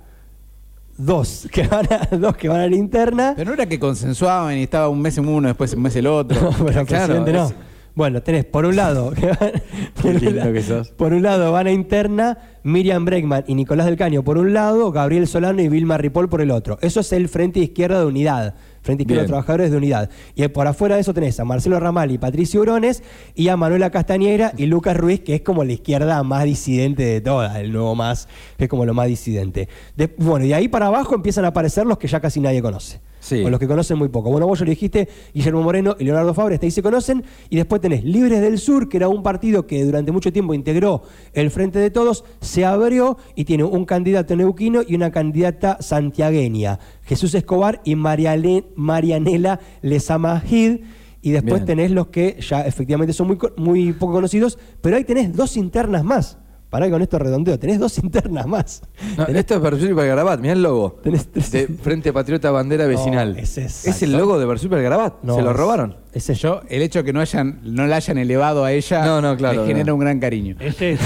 Dos 0.98 1.48
que 1.52 1.68
van 1.68 1.88
a, 1.92 2.16
dos 2.18 2.36
que 2.38 2.48
van 2.50 2.62
a 2.62 2.68
la 2.68 2.76
interna. 2.76 3.34
Pero 3.36 3.50
no 3.50 3.54
era 3.56 3.68
que 3.68 3.80
consensuaban 3.80 4.58
y 4.58 4.64
estaba 4.64 4.90
un 4.90 5.02
mes 5.02 5.18
en 5.18 5.28
uno, 5.28 5.48
después 5.50 5.74
un 5.74 5.82
mes 5.84 5.96
el 5.96 6.08
otro. 6.08 6.40
No, 6.60 6.66
pero 6.66 6.86
Claro, 6.86 7.06
presidente 7.14 7.34
no. 7.34 7.46
es- 7.48 7.54
Bueno, 7.96 8.24
tenés 8.24 8.44
por 8.46 8.66
un 8.66 8.76
lado, 8.76 9.12
que 10.02 10.64
sos. 10.64 10.90
por 10.90 11.14
un 11.14 11.22
lado 11.22 11.52
van 11.52 11.68
a 11.68 11.72
interna 11.72 12.38
Miriam 12.64 13.06
Bregman 13.06 13.44
y 13.48 13.54
Nicolás 13.56 13.86
del 13.86 13.98
Caño 13.98 14.24
por 14.24 14.38
un 14.40 14.52
lado, 14.54 14.92
Gabriel 14.92 15.28
Solano 15.28 15.62
y 15.62 15.70
Vilma 15.70 15.98
Ripoll 16.00 16.28
por 16.28 16.42
el 16.42 16.50
otro. 16.52 16.80
Eso 16.82 17.02
es 17.02 17.14
el 17.14 17.30
Frente 17.30 17.60
Izquierda 17.60 18.00
de 18.00 18.06
Unidad, 18.06 18.56
Frente 18.82 19.04
Izquierda 19.04 19.24
de. 19.24 19.28
Trabajadores 19.28 19.70
de 19.70 19.78
Unidad. 19.78 20.10
Y 20.34 20.48
por 20.48 20.66
afuera 20.66 20.96
de 20.96 21.02
eso 21.02 21.14
tenés 21.14 21.40
a 21.40 21.46
Marcelo 21.46 21.80
Ramal 21.80 22.10
y 22.12 22.18
Patricio 22.18 22.62
Urones 22.62 23.04
y 23.36 23.50
a 23.50 23.58
Manuela 23.58 23.92
Castañera 23.92 24.54
y 24.58 24.66
Lucas 24.66 24.98
Ruiz, 24.98 25.20
que 25.20 25.36
es 25.36 25.42
como 25.42 25.64
la 25.64 25.74
izquierda 25.74 26.24
más 26.24 26.46
disidente 26.46 27.04
de 27.04 27.22
todas, 27.22 27.56
el 27.58 27.72
nuevo 27.72 27.94
más, 27.94 28.28
que 28.58 28.64
es 28.64 28.70
como 28.72 28.86
lo 28.86 28.96
más 28.96 29.08
disidente. 29.08 29.70
De- 29.96 30.14
bueno, 30.18 30.46
y 30.46 30.54
ahí 30.54 30.68
para 30.68 30.88
abajo 30.88 31.14
empiezan 31.14 31.46
a 31.46 31.50
aparecer 31.50 31.86
los 31.86 32.00
que 32.00 32.08
ya 32.08 32.20
casi 32.20 32.40
nadie 32.40 32.62
conoce. 32.62 33.02
Sí. 33.24 33.42
O 33.42 33.50
los 33.50 33.58
que 33.58 33.68
conocen 33.70 33.98
muy 33.98 34.10
poco. 34.10 34.30
Bueno, 34.30 34.46
vos 34.48 34.60
ya 34.60 34.66
lo 34.66 34.70
dijiste, 34.72 35.08
Guillermo 35.34 35.64
Moreno 35.64 35.96
y 35.98 36.04
Leonardo 36.04 36.34
Fabre, 36.34 36.56
hasta 36.56 36.66
ahí 36.66 36.72
se 36.72 36.84
conocen. 36.84 37.24
Y 37.50 37.56
después 37.56 37.80
tenés 37.80 38.04
Libres 38.04 38.42
del 38.42 38.58
Sur, 38.60 38.90
que 38.90 38.98
era 38.98 39.08
un 39.08 39.24
partido 39.24 39.66
que 39.66 39.82
durante 39.86 40.12
mucho 40.12 40.34
tiempo 40.34 40.54
integró 40.54 41.04
el 41.32 41.50
Frente 41.50 41.80
de 41.80 41.90
Todos, 41.90 42.26
se 42.42 42.66
abrió 42.66 43.18
y 43.34 43.46
tiene 43.46 43.64
un 43.64 43.86
candidato 43.86 44.36
neuquino 44.36 44.82
y 44.86 44.96
una 44.96 45.10
candidata 45.10 45.78
santiagueña, 45.80 46.80
Jesús 47.04 47.34
Escobar 47.34 47.80
y 47.86 47.96
Mariale- 47.96 48.66
Marianela 48.76 49.62
Lezamajid. 49.82 50.82
Y 51.22 51.32
después 51.32 51.62
Bien. 51.62 51.66
tenés 51.66 51.92
los 51.92 52.08
que 52.08 52.38
ya 52.42 52.64
efectivamente 52.68 53.14
son 53.14 53.28
muy, 53.28 53.38
muy 53.56 53.94
poco 53.94 54.12
conocidos, 54.12 54.60
pero 54.82 54.98
ahí 54.98 55.06
tenés 55.06 55.34
dos 55.34 55.56
internas 55.56 56.04
más. 56.04 56.38
Pará 56.74 56.88
que 56.88 56.92
con 56.92 57.04
esto 57.04 57.20
redondeo, 57.20 57.60
tenés 57.60 57.78
dos 57.80 57.96
internas 58.04 58.48
más. 58.48 58.82
No, 59.16 59.26
esto 59.28 59.54
es 59.54 59.62
Versuit 59.62 59.92
y 59.92 59.94
Garabat, 59.94 60.40
mirá 60.40 60.54
el 60.54 60.64
logo. 60.64 61.00
Tenés 61.04 61.28
tres- 61.32 61.52
De 61.52 61.68
Frente 61.68 62.12
Patriota 62.12 62.50
Bandera 62.50 62.88
Vecinal. 62.88 63.38
es 63.38 63.60
es 63.60 64.02
el 64.02 64.14
logo 64.14 64.40
de 64.40 64.48
Versuit 64.48 64.72
y 64.74 64.82
Garabat. 64.82 65.22
No, 65.22 65.36
Se 65.36 65.44
lo 65.44 65.52
es- 65.52 65.56
robaron. 65.56 65.98
Ese 66.14 66.34
Yo, 66.34 66.62
el 66.70 66.82
hecho 66.82 67.00
de 67.00 67.06
que 67.06 67.14
no 67.14 67.20
hayan, 67.22 67.60
no 67.64 67.86
la 67.86 67.98
hayan 67.98 68.18
elevado 68.18 68.66
a 68.66 68.72
ella 68.72 69.06
No, 69.06 69.22
no, 69.22 69.38
claro, 69.38 69.62
le 69.62 69.68
genera 69.68 69.86
no. 69.86 69.94
un 69.94 70.00
gran 70.00 70.20
cariño. 70.20 70.56
Ese 70.60 70.94
es 70.94 71.00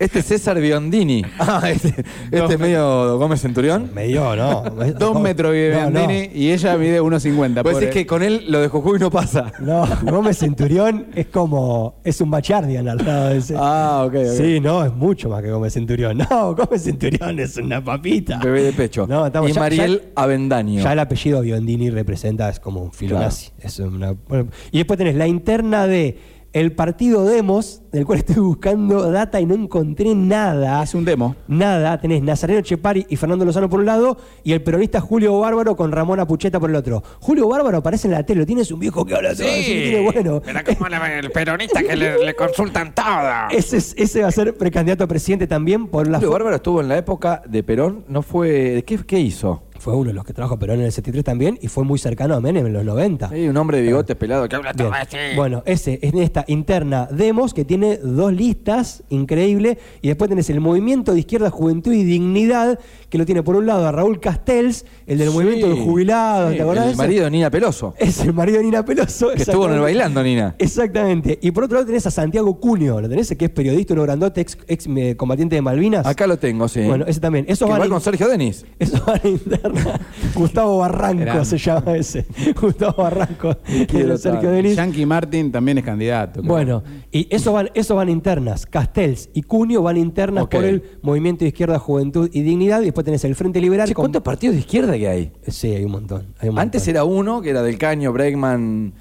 Este 0.00 0.20
es 0.20 0.24
César 0.26 0.58
Biondini. 0.58 1.22
Ah, 1.38 1.70
este, 1.70 1.88
este 2.30 2.54
es 2.54 2.58
medio 2.58 3.18
Gómez 3.18 3.40
Centurión. 3.42 3.90
medio, 3.94 4.34
¿no? 4.34 4.62
Dos 4.98 5.20
metros 5.20 5.52
vive 5.52 5.72
no, 5.74 5.90
Biondini 5.90 6.30
y 6.34 6.50
ella 6.52 6.76
mide 6.76 7.00
1,50. 7.02 7.62
Pues 7.62 7.74
pobre. 7.74 7.86
es 7.88 7.92
que 7.92 8.06
con 8.06 8.22
él 8.22 8.44
lo 8.48 8.60
de 8.60 8.68
Jujuy 8.68 8.98
no 8.98 9.10
pasa. 9.10 9.52
No, 9.60 9.86
Gómez 10.02 10.38
Centurión 10.38 11.06
es 11.14 11.26
como. 11.26 11.96
Es 12.02 12.20
un 12.20 12.30
Bachardian 12.30 12.88
al 12.88 12.98
lado 12.98 13.28
de 13.28 13.36
ese. 13.38 13.54
Ah, 13.58 14.04
ok, 14.06 14.14
ok. 14.14 14.36
Sí, 14.36 14.58
no, 14.60 14.84
es 14.84 14.92
mucho 14.94 15.28
más 15.28 15.42
que 15.42 15.50
Gómez 15.50 15.74
Centurión. 15.74 16.16
No, 16.18 16.54
Gómez 16.54 16.82
Centurión 16.82 17.38
es 17.38 17.56
una 17.58 17.84
papita. 17.84 18.38
Bebé 18.38 18.62
de 18.62 18.72
pecho. 18.72 19.06
No, 19.06 19.26
estamos- 19.26 19.50
y 19.50 19.52
ya- 19.52 19.60
Mariel 19.60 20.00
ya- 20.16 20.22
Avendaño. 20.22 20.82
Ya 20.82 20.92
el 20.94 20.98
apellido 20.98 21.40
Biondini 21.42 21.90
representa, 21.90 22.48
es 22.48 22.58
como 22.58 22.80
un 22.82 22.92
filo 22.92 23.10
Claro. 23.16 23.26
nazi. 23.26 23.50
Es 23.60 23.78
una- 23.78 24.14
bueno, 24.28 24.48
y 24.72 24.78
después 24.78 24.96
tenés 24.98 25.14
la 25.16 25.26
interna 25.26 25.86
de 25.86 26.39
el 26.52 26.72
partido 26.72 27.24
Demos, 27.24 27.80
del 27.92 28.04
cual 28.04 28.18
estoy 28.18 28.36
buscando 28.36 29.10
data 29.12 29.40
y 29.40 29.46
no 29.46 29.54
encontré 29.54 30.14
nada. 30.16 30.82
Es 30.82 30.94
un 30.94 31.04
demo. 31.04 31.36
Nada, 31.46 32.00
tenés 32.00 32.22
Nazareno 32.22 32.60
Chepari 32.60 33.06
y 33.08 33.16
Fernando 33.16 33.44
Lozano 33.44 33.68
por 33.70 33.78
un 33.80 33.86
lado 33.86 34.16
y 34.42 34.52
el 34.52 34.60
peronista 34.62 35.00
Julio 35.00 35.38
Bárbaro 35.38 35.76
con 35.76 35.92
Ramón 35.92 36.18
Pucheta 36.26 36.58
por 36.58 36.70
el 36.70 36.76
otro. 36.76 37.02
Julio 37.20 37.46
Bárbaro 37.48 37.78
aparece 37.78 38.08
en 38.08 38.14
la 38.14 38.24
tele, 38.24 38.44
tienes 38.46 38.70
un 38.72 38.80
viejo 38.80 39.04
que 39.04 39.14
habla 39.14 39.34
todo, 39.34 39.46
así 39.46 39.64
que 39.64 39.82
tiene 39.90 40.04
bueno. 40.12 40.42
Era 40.46 40.64
como 40.64 40.86
el 40.88 41.30
peronista 41.30 41.82
que 41.82 41.94
le, 41.96 42.24
le 42.24 42.34
consultan 42.34 42.94
todo. 42.94 43.06
Ese, 43.50 43.76
es- 43.76 43.94
ese 43.96 44.22
va 44.22 44.28
a 44.28 44.32
ser 44.32 44.54
precandidato 44.56 45.04
a 45.04 45.06
presidente 45.06 45.46
también 45.46 45.86
por 45.86 46.08
la 46.08 46.18
Julio 46.18 46.32
Bárbaro 46.32 46.56
estuvo 46.56 46.80
en 46.80 46.88
la 46.88 46.98
época 46.98 47.42
de 47.48 47.62
Perón, 47.62 48.04
no 48.08 48.22
fue. 48.22 48.82
¿Qué, 48.86 48.98
qué 49.06 49.20
hizo? 49.20 49.62
Fue 49.80 49.94
uno 49.94 50.08
de 50.08 50.12
los 50.12 50.26
que 50.26 50.34
trabajó 50.34 50.58
Perón 50.58 50.80
en 50.80 50.84
el 50.84 50.92
73 50.92 51.24
también 51.24 51.58
y 51.62 51.68
fue 51.68 51.84
muy 51.84 51.98
cercano 51.98 52.34
a 52.34 52.40
Menem 52.42 52.66
en 52.66 52.74
los 52.74 52.84
90. 52.84 53.30
Hay 53.30 53.48
un 53.48 53.56
hombre 53.56 53.78
de 53.78 53.84
bigotes 53.84 54.14
pelado 54.14 54.46
que 54.46 54.54
habla 54.54 54.74
todo 54.74 54.92
así. 54.92 55.16
Bueno, 55.34 55.62
ese 55.64 55.98
es 56.02 56.12
en 56.12 56.18
esta 56.18 56.44
interna 56.48 57.08
Demos 57.10 57.54
que 57.54 57.64
tiene 57.64 57.96
dos 57.96 58.30
listas, 58.30 59.02
increíble, 59.08 59.78
y 60.02 60.08
después 60.08 60.28
tenés 60.28 60.50
el 60.50 60.60
Movimiento 60.60 61.14
de 61.14 61.20
Izquierda, 61.20 61.48
Juventud 61.48 61.92
y 61.94 62.04
Dignidad, 62.04 62.78
que 63.10 63.18
lo 63.18 63.26
tiene 63.26 63.42
por 63.42 63.56
un 63.56 63.66
lado 63.66 63.86
a 63.86 63.92
Raúl 63.92 64.20
Castells, 64.20 64.86
el 65.06 65.18
del 65.18 65.28
Sí, 65.28 65.34
Movimiento 65.34 65.68
de 65.68 65.74
Jubilados, 65.74 66.50
sí, 66.52 66.56
¿te 66.56 66.62
acordás? 66.62 66.90
El 66.90 66.96
marido 66.96 67.24
de 67.24 67.30
Nina 67.30 67.50
Peloso. 67.50 67.94
Es 67.98 68.20
el 68.20 68.32
marido 68.32 68.58
de 68.58 68.64
Nina 68.64 68.84
Peloso. 68.84 69.30
Que 69.34 69.42
estuvo 69.42 69.66
en 69.66 69.74
el 69.74 69.80
bailando, 69.80 70.22
Nina. 70.22 70.54
Exactamente. 70.58 71.38
Y 71.42 71.50
por 71.50 71.64
otro 71.64 71.76
lado 71.76 71.86
tenés 71.86 72.06
a 72.06 72.10
Santiago 72.10 72.58
Cunio, 72.60 73.00
¿lo 73.00 73.08
tenés? 73.08 73.34
Que 73.36 73.46
es 73.46 73.50
periodista, 73.50 73.94
uno 73.94 74.04
grandote, 74.04 74.40
ex, 74.40 74.56
ex, 74.68 74.86
eh, 74.86 75.16
combatiente 75.16 75.56
de 75.56 75.62
Malvinas. 75.62 76.06
Acá 76.06 76.26
lo 76.26 76.38
tengo, 76.38 76.68
sí. 76.68 76.82
Bueno, 76.82 77.04
ese 77.06 77.20
también. 77.20 77.44
Eso 77.48 77.66
va 77.68 77.86
con 77.88 78.00
Sergio 78.00 78.28
Denis. 78.28 78.64
Eso 78.78 79.02
va 79.06 79.14
a 79.14 79.20
la 79.22 79.28
interna. 79.28 80.00
Gustavo 80.34 80.78
Barranco 80.78 81.44
se 81.44 81.58
llama 81.58 81.96
ese. 81.96 82.24
Gustavo 82.60 83.02
Barranco. 83.02 83.56
quiero 83.88 84.10
de 84.10 84.18
Sergio. 84.18 84.50
Denis. 84.50 84.76
Yankee 84.76 85.04
Martin 85.04 85.50
también 85.50 85.78
es 85.78 85.84
candidato. 85.84 86.40
creo. 86.40 86.52
Bueno, 86.52 86.82
y 87.10 87.26
eso 87.34 87.52
van, 87.52 87.70
eso 87.74 87.96
van 87.96 88.08
internas. 88.08 88.66
Castells 88.66 89.28
y 89.34 89.42
Cunio 89.42 89.82
van 89.82 89.96
internas 89.96 90.46
por 90.46 90.64
el 90.64 90.82
Movimiento 91.02 91.44
de 91.44 91.48
Izquierda, 91.48 91.78
Juventud 91.78 92.30
y 92.32 92.42
Dignidad. 92.42 92.80
Y 92.82 92.86
después 92.86 92.99
tenés 93.04 93.24
el 93.24 93.34
Frente 93.34 93.60
Liberal. 93.60 93.86
Che, 93.88 93.94
con- 93.94 94.04
¿Cuántos 94.04 94.22
partidos 94.22 94.54
de 94.54 94.60
izquierda 94.60 94.96
que 94.96 95.08
hay? 95.08 95.32
Sí, 95.46 95.68
hay 95.74 95.84
un 95.84 95.92
montón. 95.92 96.34
hay 96.38 96.48
un 96.48 96.58
Antes 96.58 96.86
era 96.88 97.04
uno, 97.04 97.40
que 97.42 97.50
era 97.50 97.62
del 97.62 97.78
Caño, 97.78 98.12
Bregman 98.12 98.92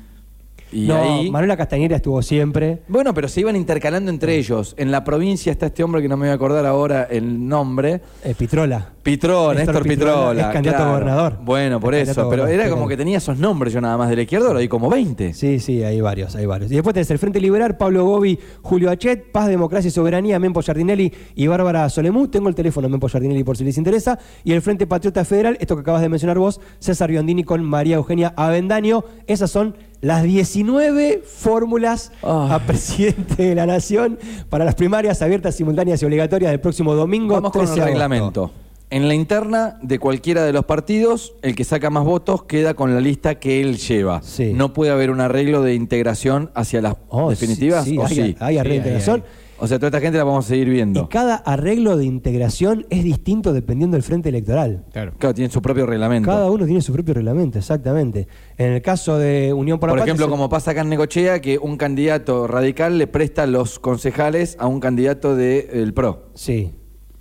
y 0.72 0.88
no, 0.88 0.96
ahí. 0.96 1.32
Manuela 1.32 1.58
Castañera 1.58 1.96
estuvo 1.96 2.22
siempre. 2.22 2.82
Bueno, 2.88 3.14
pero 3.14 3.28
se 3.28 3.42
iban 3.42 3.56
intercalando 3.56 4.12
entre 4.12 4.36
ellos. 4.38 4.76
En 4.78 4.92
la 4.92 5.04
provincia 5.04 5.52
está 5.52 5.68
este 5.68 5.84
hombre 5.84 6.02
que 6.02 6.08
no 6.08 6.18
me 6.18 6.28
voy 6.28 6.32
a 6.32 6.36
acordar 6.36 6.66
ahora 6.66 7.08
el 7.10 7.48
nombre. 7.48 8.02
Eh, 8.24 8.36
Pitrola. 8.38 8.94
Pitrón, 9.10 9.56
Néstor, 9.56 9.84
Pitrola. 9.84 10.48
Es 10.48 10.54
candidato 10.54 10.84
a 10.84 10.92
gobernador. 10.92 11.40
Bueno, 11.42 11.80
por 11.80 11.96
Es 11.96 12.10
eso. 12.10 12.30
Pero 12.30 12.46
era 12.48 12.70
como 12.70 12.88
que 12.88 12.96
tenía 12.96 13.18
esos 13.18 13.38
nombres 13.40 13.74
yo 13.74 13.82
nada 13.82 13.98
más 13.98 14.10
de 14.10 14.16
la 14.16 14.22
izquierda, 14.22 14.48
ahora 14.48 14.60
hay 14.60 14.68
como 14.68 14.90
20. 14.90 15.34
Sí, 15.34 15.60
sí, 15.60 15.84
hay 15.84 16.00
varios, 16.02 16.36
hay 16.36 16.46
varios. 16.46 16.72
Y 16.72 16.76
después 16.76 16.94
tenés 16.94 17.10
el 17.10 17.18
Frente 17.18 17.40
Liberal, 17.40 17.78
Pablo 17.78 18.06
Gobi, 18.06 18.38
Julio 18.62 18.92
Achet, 18.92 19.32
Paz, 19.32 19.48
Democracia 19.48 19.88
y 19.88 19.92
Soberanía, 19.92 20.38
Mempo 20.38 20.62
Giardinelli 20.62 21.12
y 21.36 21.48
Bárbara 21.48 21.90
Solemú. 21.90 22.28
Tengo 22.28 22.50
el 22.50 22.56
teléfono 22.56 22.88
de 22.88 22.92
Mempo 22.92 23.08
Giardinelli 23.08 23.44
por 23.44 23.58
si 23.58 23.64
les 23.64 23.78
interesa. 23.78 24.20
Y 24.44 24.52
el 24.52 24.62
Frente 24.62 24.86
Patriota 24.86 25.26
Federal, 25.26 25.58
esto 25.60 25.76
que 25.76 25.82
acabas 25.82 26.02
de 26.02 26.10
mencionar 26.10 26.38
vos, 26.38 26.62
César 26.80 27.10
Biondini 27.10 27.44
con 27.44 27.64
María 27.64 27.96
Eugenia 27.96 28.34
Avendaño. 28.36 29.04
Esas 29.26 29.50
son 29.50 29.76
las 30.02 30.24
19 30.24 31.24
fórmulas 31.26 32.12
a 32.22 32.60
presidente 32.66 33.44
de 33.44 33.56
la 33.56 33.66
Nación 33.66 34.18
para 34.50 34.66
las 34.66 34.76
primarias 34.76 35.22
abiertas, 35.22 35.56
simultáneas 35.56 36.02
y 36.02 36.06
obligatorias 36.06 36.52
del 36.52 36.60
próximo 36.60 36.94
domingo. 36.96 37.34
Vamos 37.36 37.52
con 37.52 37.62
el 37.62 37.68
13 37.68 37.76
de 37.76 37.82
agosto. 37.82 37.94
reglamento. 37.94 38.52
En 38.92 39.08
la 39.08 39.14
interna 39.14 39.78
de 39.84 40.00
cualquiera 40.00 40.44
de 40.46 40.52
los 40.52 40.66
partidos, 40.66 41.34
el 41.44 41.56
que 41.56 41.64
saca 41.64 41.92
más 41.92 42.06
votos 42.06 42.44
queda 42.46 42.74
con 42.74 42.92
la 42.96 43.00
lista 43.02 43.36
que 43.36 43.62
él 43.62 43.78
lleva. 43.78 44.22
Sí. 44.24 44.52
No 44.54 44.74
puede 44.74 44.92
haber 44.92 45.12
un 45.12 45.22
arreglo 45.22 45.62
de 45.62 45.76
integración 45.76 46.50
hacia 46.56 46.82
las 46.82 46.96
Oh, 47.10 47.30
definitivas. 47.30 47.84
sí, 47.84 47.92
sí, 47.92 47.98
¿o 48.00 48.06
hay, 48.06 48.16
sí? 48.16 48.36
hay 48.40 48.58
arreglo 48.58 48.64
de 48.64 48.90
hay, 48.90 48.96
integración. 48.96 49.24
O 49.62 49.68
sea, 49.68 49.78
toda 49.78 49.88
esta 49.90 50.00
gente 50.02 50.18
la 50.18 50.24
vamos 50.24 50.46
a 50.46 50.50
seguir 50.50 50.68
Y 50.68 50.72
viendo. 50.72 51.10
cada 51.10 51.36
arreglo 51.36 51.98
de 51.98 52.06
integración 52.06 52.86
es 52.90 53.04
distinto 53.04 53.52
dependiendo 53.54 53.96
del 53.96 54.04
frente 54.04 54.30
electoral. 54.30 54.86
Claro. 54.92 55.14
Claro, 55.18 55.34
tienen 55.34 55.52
su 55.52 55.62
propio 55.62 55.86
reglamento. 55.86 56.30
Cada 56.30 56.50
uno 56.50 56.66
tiene 56.66 56.82
su 56.82 56.94
propio 56.94 57.14
reglamento, 57.14 57.58
exactamente. 57.60 58.28
En 58.58 58.72
el 58.74 58.82
caso 58.82 59.18
de 59.18 59.54
Unión 59.54 59.80
por, 59.80 59.90
Por 59.90 59.98
la 59.98 60.02
Patria, 60.02 60.12
ejemplo, 60.14 60.26
se- 60.28 60.30
como 60.32 60.50
pasa 60.50 60.72
acá 60.72 60.82
en 60.82 60.90
Necochea, 60.90 61.42
que 61.42 61.58
un 61.58 61.78
candidato 61.78 62.48
radical 62.48 62.98
le 62.98 63.08
presta 63.08 63.46
los 63.48 63.80
concejales 63.80 64.56
a 64.60 64.68
un 64.68 64.80
candidato 64.80 65.36
del 65.36 65.94
PRO. 65.94 66.30
Sí, 66.34 66.72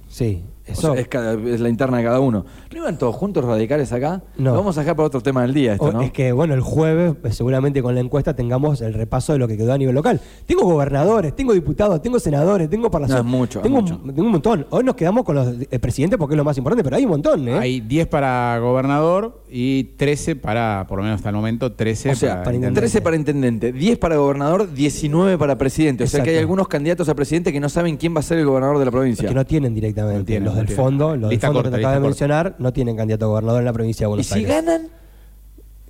sí. 0.09 0.45
O 0.69 0.73
Eso, 0.73 0.93
sea, 0.93 1.01
es, 1.01 1.09
cada- 1.09 1.35
es 1.35 1.61
la 1.61 1.69
interna 1.69 1.99
de 1.99 2.05
cada 2.05 2.21
uno. 2.21 2.45
¿No 2.73 2.79
iban 2.79 2.99
todos 2.99 3.15
juntos 3.17 3.45
radicales 3.45 3.93
acá? 3.93 4.23
No. 4.37 4.51
Lo 4.51 4.57
vamos 4.59 4.77
a 4.77 4.81
dejar 4.83 4.97
para 4.97 5.07
otro 5.07 5.21
tema 5.21 5.43
del 5.43 5.55
día 5.55 5.73
esto, 5.75 5.85
o- 5.87 5.93
¿no? 5.93 6.03
Es 6.03 6.13
que, 6.13 6.33
bueno, 6.33 6.55
el 6.55 6.61
jueves, 6.61 7.15
pues, 7.21 7.37
seguramente 7.37 7.83
con 7.83 7.95
la 7.95 8.01
encuesta 8.01 8.35
tengamos 8.35 8.81
el 8.81 8.95
repaso 8.95 9.33
de 9.33 9.39
lo 9.39 9.49
que 9.49 9.57
quedó 9.57 9.73
a 9.73 9.79
nivel 9.79 9.95
local. 9.95 10.21
Tengo 10.47 10.63
gobernadores, 10.65 11.35
tengo 11.35 11.53
diputados, 11.53 12.01
tengo 12.03 12.19
senadores, 12.21 12.69
tengo 12.71 12.91
parlamentarios. 12.91 13.25
No, 13.25 13.31
es 13.31 13.39
mucho, 13.41 13.59
es 13.61 13.63
Tengo, 13.63 13.81
mucho. 13.81 14.01
un- 14.03 14.15
tengo 14.15 14.27
un 14.27 14.33
montón. 14.33 14.67
Hoy 14.71 14.85
nos 14.85 14.95
quedamos 14.95 15.25
con 15.25 15.35
los 15.37 15.49
eh, 15.71 15.79
presidentes 15.79 16.19
porque 16.19 16.35
es 16.35 16.37
lo 16.37 16.45
más 16.45 16.57
importante, 16.59 16.85
pero 16.85 16.97
hay 16.97 17.05
un 17.05 17.11
montón, 17.11 17.49
¿eh? 17.49 17.55
Hay 17.59 17.81
10 17.81 18.07
para 18.07 18.59
gobernador 18.61 19.43
y 19.51 19.85
13 19.97 20.37
para, 20.37 20.85
por 20.89 20.99
lo 20.99 21.05
menos 21.05 21.17
hasta 21.17 21.31
el 21.31 21.35
momento, 21.37 21.73
13 21.73 22.11
O 22.11 22.15
sea, 22.15 22.31
para 22.31 22.43
para 22.45 22.57
intendente. 22.57 22.81
13 22.81 23.01
para 23.03 23.17
intendente, 23.17 23.73
10 23.73 23.99
para 23.99 24.17
gobernador, 24.17 24.73
19 24.73 25.39
para 25.39 25.57
presidente. 25.59 26.05
O 26.05 26.07
sea 26.07 26.23
que 26.23 26.31
hay 26.31 26.37
algunos 26.39 26.69
candidatos 26.69 27.09
a 27.09 27.15
presidente 27.15 27.53
que 27.53 27.61
no 27.61 27.69
saben 27.69 27.97
quién 27.97 28.15
va 28.15 28.21
a 28.21 28.23
ser 28.23 28.39
el 28.39 28.47
gobernador 28.47 28.79
de 28.79 28.85
la 28.85 28.91
provincia. 28.91 29.29
que 29.29 29.35
no 29.35 29.45
tienen 29.45 29.75
directamente. 29.75 30.19
No 30.19 30.25
tienen, 30.25 30.45
los 30.45 30.58
del 30.67 30.69
fondo, 30.77 31.09
los 31.17 31.21
del 31.23 31.31
Lista 31.31 31.47
fondo 31.49 31.63
corta, 31.63 31.77
que 31.77 31.81
te 31.83 31.87
acabo 31.87 32.01
de 32.03 32.07
mencionar, 32.09 32.57
no 32.59 32.73
tienen 32.73 32.97
candidato 32.97 33.25
a 33.25 33.29
gobernador 33.29 33.61
en 33.61 33.65
la 33.67 33.73
provincia 33.73 34.05
de 34.05 34.09
y 34.09 34.11
Buenos 34.11 34.27
si 34.27 34.35
Aires. 34.35 34.51
ganan, 34.51 34.89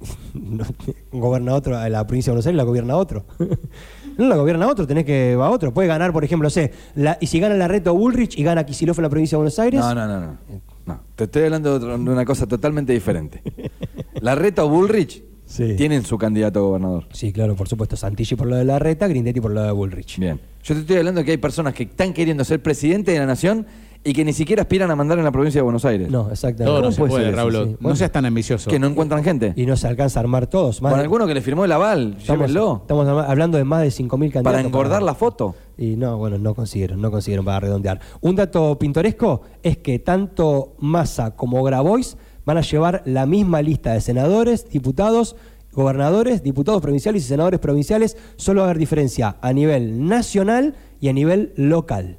no, 0.34 0.64
gobierna 1.12 1.54
otro, 1.54 1.88
la 1.88 2.06
provincia 2.06 2.30
de 2.30 2.34
Buenos 2.34 2.46
Aires 2.46 2.56
la 2.56 2.62
gobierna 2.64 2.96
otro. 2.96 3.24
no 4.18 4.28
la 4.28 4.36
gobierna 4.36 4.68
otro, 4.68 4.86
tenés 4.86 5.04
que 5.04 5.34
va 5.36 5.50
otro. 5.50 5.72
Puede 5.74 5.88
ganar, 5.88 6.12
por 6.12 6.24
ejemplo, 6.24 6.50
sé, 6.50 6.72
la, 6.94 7.18
y 7.20 7.26
si 7.26 7.40
gana 7.40 7.54
la 7.56 7.68
Reto 7.68 7.94
Bullrich 7.94 8.38
y 8.38 8.42
gana 8.44 8.64
Kicillof 8.64 8.98
en 8.98 9.02
la 9.04 9.08
provincia 9.10 9.36
de 9.36 9.40
Buenos 9.40 9.58
Aires. 9.58 9.80
No, 9.80 9.94
no, 9.94 10.06
no, 10.06 10.20
no. 10.20 10.38
No, 10.86 11.00
te 11.16 11.24
estoy 11.24 11.44
hablando 11.44 11.70
de, 11.70 11.76
otro- 11.76 11.98
de 11.98 12.10
una 12.10 12.24
cosa 12.24 12.46
totalmente 12.46 12.92
diferente. 12.94 13.42
La 14.22 14.34
Reta 14.34 14.64
o 14.64 14.68
Bullrich 14.70 15.22
Sí. 15.44 15.76
tienen 15.76 16.04
su 16.04 16.16
candidato 16.18 16.58
a 16.58 16.62
gobernador. 16.62 17.06
Sí, 17.12 17.32
claro, 17.32 17.56
por 17.56 17.68
supuesto. 17.68 17.96
Santilli 17.96 18.36
por 18.36 18.46
lo 18.46 18.56
de 18.56 18.64
la 18.66 18.78
Reta, 18.78 19.06
Grindetti 19.08 19.40
por 19.40 19.50
lo 19.50 19.62
de 19.62 19.70
Bullrich. 19.70 20.18
Bien. 20.18 20.38
Yo 20.62 20.74
te 20.74 20.80
estoy 20.82 20.96
hablando 20.98 21.20
de 21.20 21.24
que 21.24 21.30
hay 21.32 21.36
personas 21.38 21.72
que 21.74 21.84
están 21.84 22.12
queriendo 22.12 22.44
ser 22.44 22.62
presidente 22.62 23.12
de 23.12 23.18
la 23.18 23.24
nación 23.26 23.66
y 24.08 24.14
que 24.14 24.24
ni 24.24 24.32
siquiera 24.32 24.62
aspiran 24.62 24.90
a 24.90 24.96
mandar 24.96 25.18
en 25.18 25.24
la 25.24 25.30
provincia 25.30 25.58
de 25.58 25.62
Buenos 25.62 25.84
Aires. 25.84 26.10
No, 26.10 26.30
exactamente. 26.30 26.64
Todo 26.64 26.76
no 26.76 26.82
¿Cómo 26.84 26.92
se 26.92 27.04
puede? 27.04 27.30
Raúl. 27.30 27.52
Sí. 27.52 27.76
No 27.80 27.94
seas 27.94 28.10
tan 28.10 28.24
ambicioso. 28.24 28.70
Que 28.70 28.78
no 28.78 28.86
encuentran 28.86 29.22
gente. 29.22 29.52
Y 29.54 29.66
no 29.66 29.76
se 29.76 29.86
alcanza 29.86 30.18
a 30.18 30.22
armar 30.22 30.46
todos. 30.46 30.80
Más 30.80 30.90
Con 30.92 30.98
de- 30.98 31.02
alguno 31.04 31.26
que 31.26 31.34
le 31.34 31.42
firmó 31.42 31.66
el 31.66 31.72
aval, 31.72 32.16
estamos, 32.18 32.48
llévenlo. 32.48 32.78
estamos 32.80 33.06
hablando 33.06 33.58
de 33.58 33.64
más 33.64 33.82
de 33.82 33.90
5.000 33.90 34.08
candidatos. 34.32 34.42
Para 34.44 34.60
engordar 34.60 35.02
la 35.02 35.14
foto. 35.14 35.54
Y 35.76 35.96
no, 35.96 36.16
bueno, 36.16 36.38
no 36.38 36.54
consiguieron, 36.54 37.02
no 37.02 37.10
consiguieron 37.10 37.44
para 37.44 37.60
redondear. 37.60 38.00
Un 38.22 38.34
dato 38.36 38.78
pintoresco 38.78 39.42
es 39.62 39.76
que 39.76 39.98
tanto 39.98 40.74
Massa 40.78 41.36
como 41.36 41.62
Grabois 41.62 42.16
van 42.46 42.56
a 42.56 42.62
llevar 42.62 43.02
la 43.04 43.26
misma 43.26 43.60
lista 43.60 43.92
de 43.92 44.00
senadores, 44.00 44.70
diputados, 44.70 45.36
gobernadores, 45.74 46.42
diputados 46.42 46.80
provinciales 46.80 47.24
y 47.24 47.28
senadores 47.28 47.60
provinciales. 47.60 48.16
Solo 48.36 48.62
va 48.62 48.68
a 48.68 48.70
haber 48.70 48.78
diferencia 48.78 49.36
a 49.42 49.52
nivel 49.52 50.06
nacional 50.06 50.74
y 50.98 51.08
a 51.08 51.12
nivel 51.12 51.52
local. 51.56 52.16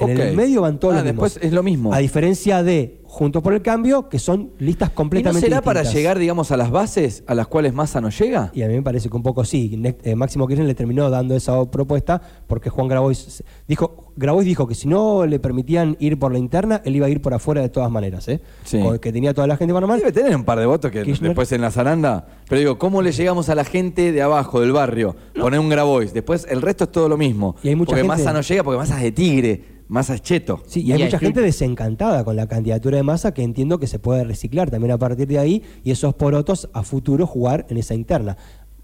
En 0.00 0.12
Ok. 0.12 0.18
el 0.18 0.36
medio 0.36 0.62
van 0.62 0.78
todos 0.78 0.94
Ah, 0.94 0.96
los 0.98 1.04
mismos. 1.04 1.24
después 1.32 1.46
es 1.46 1.52
lo 1.52 1.62
mismo. 1.62 1.92
A 1.92 1.98
diferencia 1.98 2.62
de 2.62 2.99
Juntos 3.12 3.42
por 3.42 3.52
el 3.52 3.60
Cambio, 3.60 4.08
que 4.08 4.20
son 4.20 4.52
listas 4.60 4.88
¿Y 4.90 4.92
no 4.92 4.94
completamente 4.94 5.48
será 5.48 5.60
para 5.62 5.82
llegar, 5.82 6.16
digamos, 6.16 6.52
a 6.52 6.56
las 6.56 6.70
bases 6.70 7.24
a 7.26 7.34
las 7.34 7.48
cuales 7.48 7.74
Massa 7.74 8.00
no 8.00 8.08
llega? 8.08 8.52
Y 8.54 8.62
a 8.62 8.68
mí 8.68 8.74
me 8.74 8.82
parece 8.82 9.08
que 9.10 9.16
un 9.16 9.24
poco 9.24 9.44
sí. 9.44 9.74
Ne- 9.76 9.96
eh, 10.04 10.14
Máximo 10.14 10.46
Kirchner 10.46 10.68
le 10.68 10.76
terminó 10.76 11.10
dando 11.10 11.34
esa 11.34 11.68
propuesta 11.70 12.22
porque 12.46 12.70
Juan 12.70 12.86
Grabois 12.86 13.42
dijo, 13.66 14.12
Grabois 14.14 14.46
dijo 14.46 14.68
que 14.68 14.76
si 14.76 14.86
no 14.86 15.26
le 15.26 15.40
permitían 15.40 15.96
ir 15.98 16.20
por 16.20 16.30
la 16.30 16.38
interna, 16.38 16.82
él 16.84 16.94
iba 16.94 17.06
a 17.06 17.10
ir 17.10 17.20
por 17.20 17.34
afuera 17.34 17.60
de 17.62 17.68
todas 17.68 17.90
maneras, 17.90 18.28
¿eh? 18.28 18.40
Sí. 18.62 18.80
Con- 18.80 19.00
que 19.00 19.12
tenía 19.12 19.34
toda 19.34 19.48
la 19.48 19.56
gente 19.56 19.74
para 19.74 19.88
mal. 19.88 19.98
Debe 19.98 20.12
tener 20.12 20.36
un 20.36 20.44
par 20.44 20.60
de 20.60 20.66
votos 20.66 20.92
que 20.92 21.02
Kirchner. 21.02 21.30
después 21.30 21.50
en 21.50 21.62
la 21.62 21.72
zaranda. 21.72 22.28
Pero 22.48 22.60
digo, 22.60 22.78
¿cómo 22.78 23.02
le 23.02 23.10
llegamos 23.10 23.48
a 23.48 23.56
la 23.56 23.64
gente 23.64 24.12
de 24.12 24.22
abajo, 24.22 24.60
del 24.60 24.70
barrio? 24.70 25.16
Poner 25.38 25.58
un 25.58 25.68
Grabois. 25.68 26.14
Después 26.14 26.46
el 26.48 26.62
resto 26.62 26.84
es 26.84 26.92
todo 26.92 27.08
lo 27.08 27.16
mismo. 27.18 27.56
Y 27.64 27.68
hay 27.70 27.74
mucha 27.74 27.88
porque 27.90 28.02
gente- 28.02 28.16
Massa 28.18 28.32
no 28.32 28.40
llega 28.40 28.62
porque 28.62 28.78
Massa 28.78 28.96
es 28.98 29.02
de 29.02 29.12
tigre, 29.12 29.64
Massa 29.88 30.14
es 30.14 30.22
cheto. 30.22 30.62
Sí, 30.66 30.82
y 30.82 30.92
hay 30.92 31.00
Y 31.00 31.04
mucha 31.06 31.16
hay- 31.16 31.20
gente 31.26 31.40
desencantada 31.40 32.22
con 32.24 32.36
la 32.36 32.46
candidatura 32.46 32.96
de 32.96 32.99
masa 33.02 33.32
que 33.34 33.42
entiendo 33.42 33.78
que 33.78 33.86
se 33.86 33.98
puede 33.98 34.24
reciclar 34.24 34.70
también 34.70 34.92
a 34.92 34.98
partir 34.98 35.26
de 35.26 35.38
ahí 35.38 35.62
y 35.84 35.90
esos 35.90 36.14
porotos 36.14 36.68
a 36.72 36.82
futuro 36.82 37.26
jugar 37.26 37.66
en 37.68 37.76
esa 37.76 37.94
interna. 37.94 38.36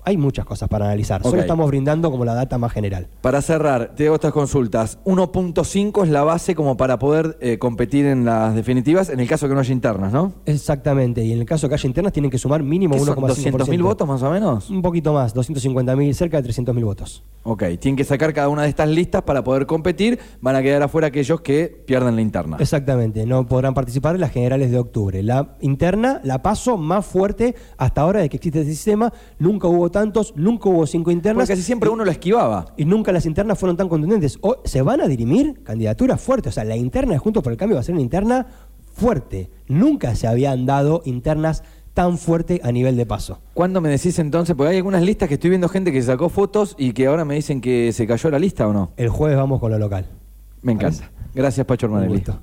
Hay 0.08 0.16
muchas 0.16 0.44
cosas 0.44 0.68
para 0.68 0.84
analizar, 0.84 1.20
solo 1.24 1.40
estamos 1.40 1.66
brindando 1.66 2.12
como 2.12 2.24
la 2.24 2.32
data 2.32 2.58
más 2.58 2.70
general. 2.70 3.08
Para 3.22 3.42
cerrar, 3.42 3.92
te 3.96 4.06
hago 4.06 4.14
estas 4.14 4.32
consultas. 4.32 5.00
1.5 5.04 6.04
es 6.04 6.10
la 6.10 6.22
base 6.22 6.54
como 6.54 6.76
para 6.76 7.00
poder 7.00 7.36
eh, 7.40 7.58
competir 7.58 8.06
en 8.06 8.24
las 8.24 8.54
definitivas 8.54 9.08
en 9.08 9.18
el 9.18 9.26
caso 9.26 9.48
que 9.48 9.54
no 9.54 9.60
haya 9.60 9.72
internas, 9.72 10.12
¿no? 10.12 10.32
Exactamente, 10.44 11.24
y 11.24 11.32
en 11.32 11.40
el 11.40 11.44
caso 11.44 11.68
que 11.68 11.74
haya 11.74 11.88
internas 11.88 12.12
tienen 12.12 12.30
que 12.30 12.38
sumar 12.38 12.62
mínimo 12.62 12.94
¿Qué 12.94 13.00
son, 13.00 13.16
1,5%. 13.16 13.50
¿200.000 13.50 13.82
votos 13.82 14.06
más 14.06 14.22
o 14.22 14.30
menos? 14.30 14.70
Un 14.70 14.80
poquito 14.80 15.12
más, 15.12 15.34
250.000, 15.34 16.12
cerca 16.12 16.40
de 16.40 16.48
300.000 16.50 16.84
votos. 16.84 17.24
Ok, 17.48 17.62
tienen 17.78 17.94
que 17.94 18.02
sacar 18.02 18.34
cada 18.34 18.48
una 18.48 18.62
de 18.62 18.68
estas 18.68 18.88
listas 18.88 19.22
para 19.22 19.44
poder 19.44 19.66
competir. 19.66 20.18
Van 20.40 20.56
a 20.56 20.62
quedar 20.62 20.82
afuera 20.82 21.06
aquellos 21.06 21.42
que 21.42 21.68
pierdan 21.86 22.16
la 22.16 22.20
interna. 22.20 22.56
Exactamente, 22.58 23.24
no 23.24 23.46
podrán 23.46 23.72
participar 23.72 24.16
en 24.16 24.22
las 24.22 24.32
generales 24.32 24.72
de 24.72 24.78
octubre. 24.78 25.22
La 25.22 25.54
interna, 25.60 26.20
la 26.24 26.42
paso 26.42 26.76
más 26.76 27.06
fuerte 27.06 27.54
hasta 27.76 28.00
ahora 28.00 28.20
de 28.20 28.28
que 28.28 28.38
existe 28.38 28.62
este 28.62 28.72
sistema. 28.72 29.12
Nunca 29.38 29.68
hubo 29.68 29.92
tantos, 29.92 30.34
nunca 30.34 30.68
hubo 30.68 30.88
cinco 30.88 31.12
internas. 31.12 31.42
Porque 31.42 31.52
casi 31.52 31.62
siempre 31.62 31.88
y, 31.88 31.92
uno 31.92 32.04
lo 32.04 32.10
esquivaba. 32.10 32.64
y 32.76 32.84
nunca 32.84 33.12
las 33.12 33.26
internas 33.26 33.56
fueron 33.56 33.76
tan 33.76 33.88
contundentes. 33.88 34.38
O, 34.40 34.56
se 34.64 34.82
van 34.82 35.00
a 35.00 35.06
dirimir 35.06 35.62
candidaturas 35.62 36.20
fuertes. 36.20 36.50
O 36.50 36.54
sea, 36.54 36.64
la 36.64 36.74
interna 36.74 37.12
de 37.12 37.18
Juntos 37.18 37.44
por 37.44 37.52
el 37.52 37.58
Cambio 37.58 37.76
va 37.76 37.80
a 37.80 37.84
ser 37.84 37.94
una 37.94 38.02
interna 38.02 38.48
fuerte. 38.92 39.50
Nunca 39.68 40.16
se 40.16 40.26
habían 40.26 40.66
dado 40.66 41.02
internas 41.04 41.62
tan 41.96 42.18
fuerte 42.18 42.60
a 42.62 42.70
nivel 42.72 42.94
de 42.94 43.06
paso. 43.06 43.40
¿Cuándo 43.54 43.80
me 43.80 43.88
decís 43.88 44.18
entonces? 44.18 44.54
Porque 44.54 44.72
hay 44.72 44.76
algunas 44.76 45.02
listas 45.02 45.28
que 45.28 45.34
estoy 45.36 45.48
viendo 45.48 45.66
gente 45.66 45.92
que 45.92 46.02
sacó 46.02 46.28
fotos 46.28 46.74
y 46.76 46.92
que 46.92 47.06
ahora 47.06 47.24
me 47.24 47.36
dicen 47.36 47.62
que 47.62 47.90
se 47.94 48.06
cayó 48.06 48.30
la 48.30 48.38
lista 48.38 48.68
o 48.68 48.74
no. 48.74 48.92
El 48.98 49.08
jueves 49.08 49.38
vamos 49.38 49.58
con 49.60 49.72
lo 49.72 49.78
local. 49.78 50.04
Me 50.60 50.72
encanta. 50.72 51.10
Gracias, 51.34 51.66
Pacho 51.66 51.88
gusto. 51.88 52.38